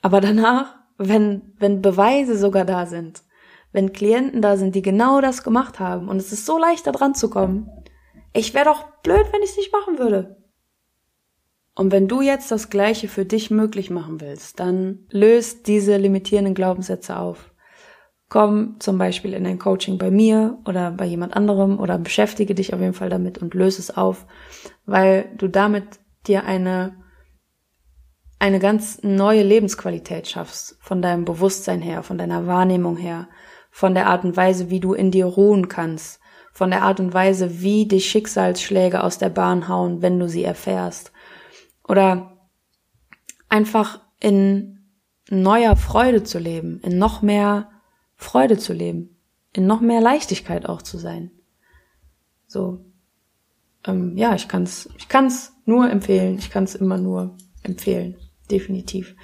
Aber 0.00 0.20
danach, 0.20 0.74
wenn, 0.98 1.54
wenn 1.60 1.80
Beweise 1.80 2.36
sogar 2.36 2.64
da 2.64 2.86
sind, 2.86 3.22
wenn 3.70 3.92
Klienten 3.92 4.42
da 4.42 4.56
sind, 4.56 4.74
die 4.74 4.82
genau 4.82 5.20
das 5.20 5.44
gemacht 5.44 5.78
haben 5.78 6.08
und 6.08 6.16
es 6.16 6.32
ist 6.32 6.44
so 6.44 6.58
leicht 6.58 6.88
da 6.88 6.90
dran 6.90 7.14
zu 7.14 7.30
kommen. 7.30 7.70
Ich 8.32 8.52
wäre 8.52 8.64
doch 8.64 8.84
blöd, 9.04 9.26
wenn 9.30 9.42
ich 9.42 9.50
es 9.50 9.56
nicht 9.56 9.72
machen 9.72 10.00
würde. 10.00 10.41
Und 11.74 11.90
wenn 11.90 12.06
du 12.06 12.20
jetzt 12.20 12.50
das 12.50 12.68
Gleiche 12.68 13.08
für 13.08 13.24
dich 13.24 13.50
möglich 13.50 13.90
machen 13.90 14.20
willst, 14.20 14.60
dann 14.60 15.06
löst 15.10 15.66
diese 15.66 15.96
limitierenden 15.96 16.54
Glaubenssätze 16.54 17.16
auf. 17.18 17.52
Komm 18.28 18.76
zum 18.78 18.98
Beispiel 18.98 19.34
in 19.34 19.46
ein 19.46 19.58
Coaching 19.58 19.98
bei 19.98 20.10
mir 20.10 20.58
oder 20.66 20.90
bei 20.90 21.04
jemand 21.04 21.34
anderem 21.34 21.78
oder 21.78 21.98
beschäftige 21.98 22.54
dich 22.54 22.72
auf 22.72 22.80
jeden 22.80 22.94
Fall 22.94 23.10
damit 23.10 23.38
und 23.38 23.54
löse 23.54 23.80
es 23.80 23.94
auf, 23.94 24.26
weil 24.86 25.30
du 25.36 25.48
damit 25.48 25.84
dir 26.26 26.44
eine, 26.44 26.96
eine 28.38 28.58
ganz 28.58 29.02
neue 29.02 29.42
Lebensqualität 29.42 30.28
schaffst, 30.28 30.76
von 30.80 31.02
deinem 31.02 31.24
Bewusstsein 31.24 31.80
her, 31.82 32.02
von 32.02 32.16
deiner 32.18 32.46
Wahrnehmung 32.46 32.96
her, 32.96 33.28
von 33.70 33.94
der 33.94 34.06
Art 34.06 34.24
und 34.24 34.36
Weise, 34.36 34.70
wie 34.70 34.80
du 34.80 34.94
in 34.94 35.10
dir 35.10 35.26
ruhen 35.26 35.68
kannst, 35.68 36.20
von 36.52 36.70
der 36.70 36.82
Art 36.82 37.00
und 37.00 37.14
Weise, 37.14 37.60
wie 37.62 37.86
dich 37.86 38.10
Schicksalsschläge 38.10 39.02
aus 39.02 39.18
der 39.18 39.30
Bahn 39.30 39.68
hauen, 39.68 40.02
wenn 40.02 40.18
du 40.18 40.28
sie 40.28 40.44
erfährst. 40.44 41.11
Oder 41.86 42.48
einfach 43.48 44.00
in 44.20 44.88
neuer 45.28 45.76
Freude 45.76 46.22
zu 46.22 46.38
leben, 46.38 46.80
in 46.80 46.98
noch 46.98 47.22
mehr 47.22 47.70
Freude 48.16 48.58
zu 48.58 48.72
leben, 48.72 49.16
in 49.52 49.66
noch 49.66 49.80
mehr 49.80 50.00
Leichtigkeit 50.00 50.66
auch 50.66 50.82
zu 50.82 50.98
sein. 50.98 51.30
So, 52.46 52.84
ähm, 53.86 54.16
ja, 54.16 54.34
ich 54.34 54.48
kann's, 54.48 54.88
ich 54.98 55.08
kann's 55.08 55.52
nur 55.64 55.90
empfehlen. 55.90 56.38
Ich 56.38 56.50
kann's 56.50 56.74
immer 56.74 56.98
nur 56.98 57.36
empfehlen, 57.62 58.16
definitiv. 58.50 59.16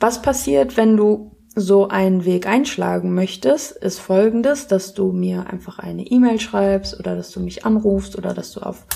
Was 0.00 0.22
passiert, 0.22 0.76
wenn 0.76 0.96
du 0.96 1.33
so 1.54 1.88
einen 1.88 2.24
Weg 2.24 2.48
einschlagen 2.48 3.14
möchtest, 3.14 3.72
ist 3.72 4.00
folgendes, 4.00 4.66
dass 4.66 4.94
du 4.94 5.12
mir 5.12 5.46
einfach 5.50 5.78
eine 5.78 6.02
E-Mail 6.02 6.40
schreibst 6.40 6.98
oder 6.98 7.14
dass 7.14 7.30
du 7.30 7.38
mich 7.40 7.64
anrufst 7.64 8.18
oder 8.18 8.34
dass 8.34 8.50
du 8.52 8.58
auf 8.60 8.86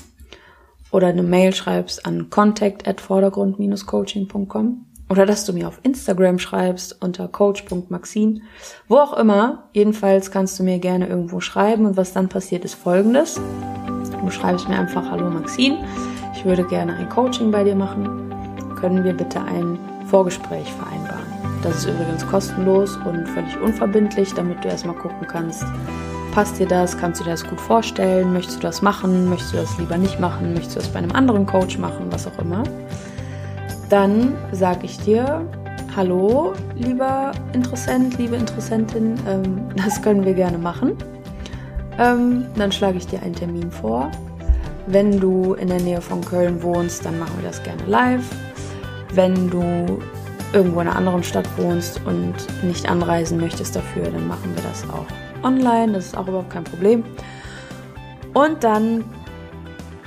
oder 0.92 1.08
eine 1.08 1.24
Mail 1.24 1.56
schreibst 1.56 2.06
an 2.06 2.30
contact 2.30 2.88
at 2.88 3.02
vordergrund-coaching.com 3.02 4.86
oder 5.10 5.26
dass 5.26 5.46
du 5.46 5.54
mir 5.54 5.68
auf 5.68 5.80
Instagram 5.82 6.38
schreibst 6.38 7.02
unter 7.02 7.28
coach.maxine, 7.28 8.42
wo 8.88 8.98
auch 8.98 9.18
immer. 9.18 9.70
Jedenfalls 9.74 10.30
kannst 10.30 10.60
du 10.60 10.64
mir 10.64 10.78
gerne 10.78 11.08
irgendwo 11.08 11.40
schreiben 11.40 11.88
und 11.88 11.98
was 11.98 12.14
dann 12.14 12.30
passiert 12.30 12.64
ist 12.64 12.76
folgendes. 12.76 13.42
Du 14.22 14.30
schreibst 14.30 14.70
mir 14.70 14.78
einfach 14.78 15.10
Hallo 15.10 15.32
Maxine 15.32 15.80
ich 16.40 16.46
würde 16.46 16.64
gerne 16.64 16.96
ein 16.96 17.10
Coaching 17.10 17.52
bei 17.52 17.66
dir 17.66 17.76
machen. 17.76 18.34
Können 18.80 19.04
wir 19.04 19.12
bitte 19.12 19.42
ein 19.42 19.78
Vorgespräch 20.06 20.72
vereinbaren? 20.72 21.26
Das 21.62 21.80
ist 21.80 21.90
übrigens 21.90 22.26
kostenlos 22.26 22.96
und 22.96 23.28
völlig 23.28 23.60
unverbindlich, 23.60 24.34
damit 24.34 24.64
du 24.64 24.70
erstmal 24.70 24.96
gucken 24.96 25.28
kannst, 25.28 25.66
passt 26.32 26.58
dir 26.58 26.66
das, 26.66 26.98
kannst 26.98 27.20
du 27.20 27.26
dir 27.26 27.32
das 27.32 27.44
gut 27.44 27.60
vorstellen, 27.60 28.32
möchtest 28.32 28.60
du 28.60 28.62
das 28.62 28.82
machen, 28.82 29.28
möchtest 29.30 29.52
du 29.52 29.58
das 29.58 29.78
lieber 29.80 29.98
nicht 29.98 30.22
machen, 30.22 30.54
möchtest 30.54 30.78
du 30.78 30.80
das 30.80 30.88
bei 30.88 31.00
einem 31.00 31.12
anderen 31.12 31.46
Coach 31.46 31.78
machen, 31.78 32.06
was 32.10 32.26
auch 32.26 32.40
immer. 32.40 32.64
Dann 33.90 34.34
sage 34.54 34.86
ich 34.86 34.98
dir, 34.98 35.46
hallo, 35.94 36.54
lieber 36.78 37.34
Interessent, 37.52 38.18
liebe 38.18 38.38
Interessentin, 38.38 39.16
ähm, 39.28 39.64
das 39.76 40.02
können 40.02 40.24
wir 40.24 40.36
gerne 40.36 40.58
machen. 40.58 40.94
Ähm, 41.98 42.46
dann 42.56 42.72
schlage 42.72 42.98
ich 42.98 43.08
dir 43.08 43.22
einen 43.24 43.36
Termin 43.36 43.70
vor 43.70 44.10
wenn 44.90 45.20
du 45.20 45.54
in 45.54 45.68
der 45.68 45.80
Nähe 45.80 46.02
von 46.02 46.26
Köln 46.26 46.64
wohnst, 46.64 47.06
dann 47.06 47.20
machen 47.20 47.34
wir 47.38 47.48
das 47.48 47.62
gerne 47.62 47.84
live. 47.86 48.26
Wenn 49.14 49.50
du 49.50 50.00
irgendwo 50.52 50.82
in 50.82 50.88
einer 50.88 50.96
anderen 50.96 51.24
Stadt 51.24 51.48
wohnst 51.58 52.02
und 52.06 52.34
nicht 52.64 52.90
anreisen 52.90 53.40
möchtest 53.40 53.76
dafür, 53.76 54.06
dann 54.06 54.28
machen 54.28 54.52
wir 54.56 54.64
das 54.64 54.84
auch 54.90 55.06
online. 55.46 55.94
Das 55.94 56.08
ist 56.08 56.18
auch 56.18 56.28
überhaupt 56.28 56.50
kein 56.50 56.64
Problem. 56.64 57.04
Und 58.34 58.64
dann, 58.64 59.06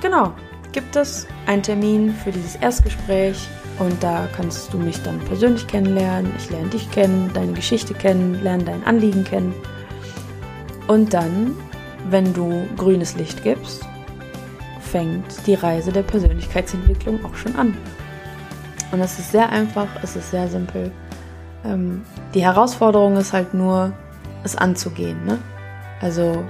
genau, 0.01 0.33
gibt 0.73 0.97
es 0.97 1.27
einen 1.45 1.63
Termin 1.63 2.13
für 2.13 2.31
dieses 2.31 2.57
Erstgespräch 2.57 3.37
und 3.79 4.03
da 4.03 4.27
kannst 4.35 4.73
du 4.73 4.77
mich 4.77 5.01
dann 5.03 5.17
persönlich 5.19 5.65
kennenlernen. 5.65 6.31
Ich 6.37 6.49
lerne 6.49 6.67
dich 6.69 6.91
kennen, 6.91 7.31
deine 7.33 7.53
Geschichte 7.53 7.93
kennen, 7.93 8.43
lerne 8.43 8.65
dein 8.65 8.83
Anliegen 8.83 9.23
kennen. 9.23 9.53
Und 10.87 11.13
dann, 11.13 11.55
wenn 12.09 12.33
du 12.33 12.67
grünes 12.75 13.15
Licht 13.15 13.43
gibst, 13.43 13.85
fängt 14.93 15.47
die 15.47 15.55
Reise 15.55 15.91
der 15.91 16.03
Persönlichkeitsentwicklung 16.03 17.25
auch 17.25 17.35
schon 17.35 17.55
an. 17.55 17.75
Und 18.91 18.99
es 18.99 19.17
ist 19.17 19.31
sehr 19.31 19.49
einfach, 19.49 19.87
es 20.03 20.15
ist 20.15 20.29
sehr 20.29 20.47
simpel. 20.47 20.91
Ähm, 21.65 22.03
die 22.35 22.43
Herausforderung 22.43 23.17
ist 23.17 23.33
halt 23.33 23.55
nur, 23.55 23.91
es 24.43 24.55
anzugehen. 24.55 25.25
Ne? 25.25 25.39
Also, 25.99 26.45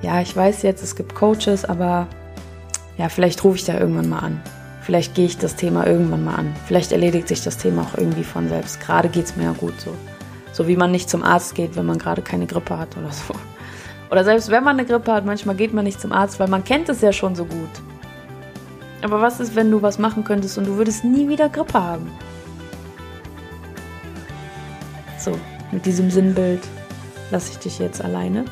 ja, 0.00 0.22
ich 0.22 0.34
weiß 0.34 0.62
jetzt, 0.62 0.82
es 0.82 0.96
gibt 0.96 1.14
Coaches, 1.14 1.66
aber 1.66 2.06
ja, 2.96 3.10
vielleicht 3.10 3.44
rufe 3.44 3.56
ich 3.56 3.64
da 3.66 3.78
irgendwann 3.78 4.08
mal 4.08 4.20
an. 4.20 4.40
Vielleicht 4.80 5.14
gehe 5.14 5.26
ich 5.26 5.36
das 5.36 5.54
Thema 5.54 5.86
irgendwann 5.86 6.24
mal 6.24 6.36
an. 6.36 6.56
Vielleicht 6.64 6.90
erledigt 6.90 7.28
sich 7.28 7.42
das 7.42 7.58
Thema 7.58 7.82
auch 7.82 7.98
irgendwie 7.98 8.24
von 8.24 8.48
selbst. 8.48 8.80
Gerade 8.80 9.10
geht 9.10 9.26
es 9.26 9.36
mir 9.36 9.44
ja 9.44 9.52
gut 9.52 9.78
so. 9.78 9.94
So 10.52 10.68
wie 10.68 10.76
man 10.78 10.90
nicht 10.90 11.10
zum 11.10 11.22
Arzt 11.22 11.54
geht, 11.54 11.76
wenn 11.76 11.84
man 11.84 11.98
gerade 11.98 12.22
keine 12.22 12.46
Grippe 12.46 12.78
hat 12.78 12.96
oder 12.96 13.12
so. 13.12 13.34
Oder 14.14 14.22
selbst 14.22 14.48
wenn 14.48 14.62
man 14.62 14.78
eine 14.78 14.86
Grippe 14.86 15.12
hat, 15.12 15.24
manchmal 15.24 15.56
geht 15.56 15.74
man 15.74 15.82
nicht 15.82 16.00
zum 16.00 16.12
Arzt, 16.12 16.38
weil 16.38 16.46
man 16.46 16.62
kennt 16.62 16.88
es 16.88 17.00
ja 17.00 17.12
schon 17.12 17.34
so 17.34 17.44
gut. 17.44 17.68
Aber 19.02 19.20
was 19.20 19.40
ist, 19.40 19.56
wenn 19.56 19.72
du 19.72 19.82
was 19.82 19.98
machen 19.98 20.22
könntest 20.22 20.56
und 20.56 20.68
du 20.68 20.76
würdest 20.76 21.02
nie 21.02 21.28
wieder 21.28 21.48
Grippe 21.48 21.82
haben? 21.82 22.12
So, 25.18 25.32
mit 25.72 25.84
diesem 25.84 26.12
Sinnbild 26.12 26.60
lasse 27.32 27.50
ich 27.50 27.58
dich 27.58 27.80
jetzt 27.80 28.04
alleine. 28.04 28.44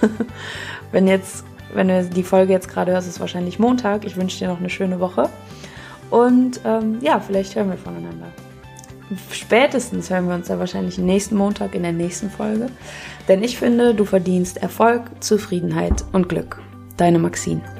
wenn 0.92 1.08
jetzt, 1.08 1.42
wenn 1.74 1.88
du 1.88 2.04
die 2.04 2.22
Folge 2.22 2.52
jetzt 2.52 2.68
gerade 2.68 2.92
hörst, 2.92 3.08
ist 3.08 3.14
es 3.14 3.20
wahrscheinlich 3.20 3.58
Montag. 3.58 4.04
Ich 4.04 4.16
wünsche 4.16 4.38
dir 4.38 4.46
noch 4.46 4.60
eine 4.60 4.70
schöne 4.70 5.00
Woche. 5.00 5.28
Und 6.10 6.60
ähm, 6.64 6.98
ja, 7.00 7.18
vielleicht 7.18 7.56
hören 7.56 7.70
wir 7.70 7.76
voneinander 7.76 8.28
spätestens 9.32 10.10
hören 10.10 10.28
wir 10.28 10.34
uns 10.34 10.48
ja 10.48 10.58
wahrscheinlich 10.58 10.98
nächsten 10.98 11.36
Montag 11.36 11.74
in 11.74 11.82
der 11.82 11.92
nächsten 11.92 12.30
Folge. 12.30 12.68
Denn 13.28 13.42
ich 13.42 13.58
finde, 13.58 13.94
du 13.94 14.04
verdienst 14.04 14.58
Erfolg, 14.58 15.02
Zufriedenheit 15.20 16.04
und 16.12 16.28
Glück. 16.28 16.60
Deine 16.96 17.18
Maxine. 17.18 17.77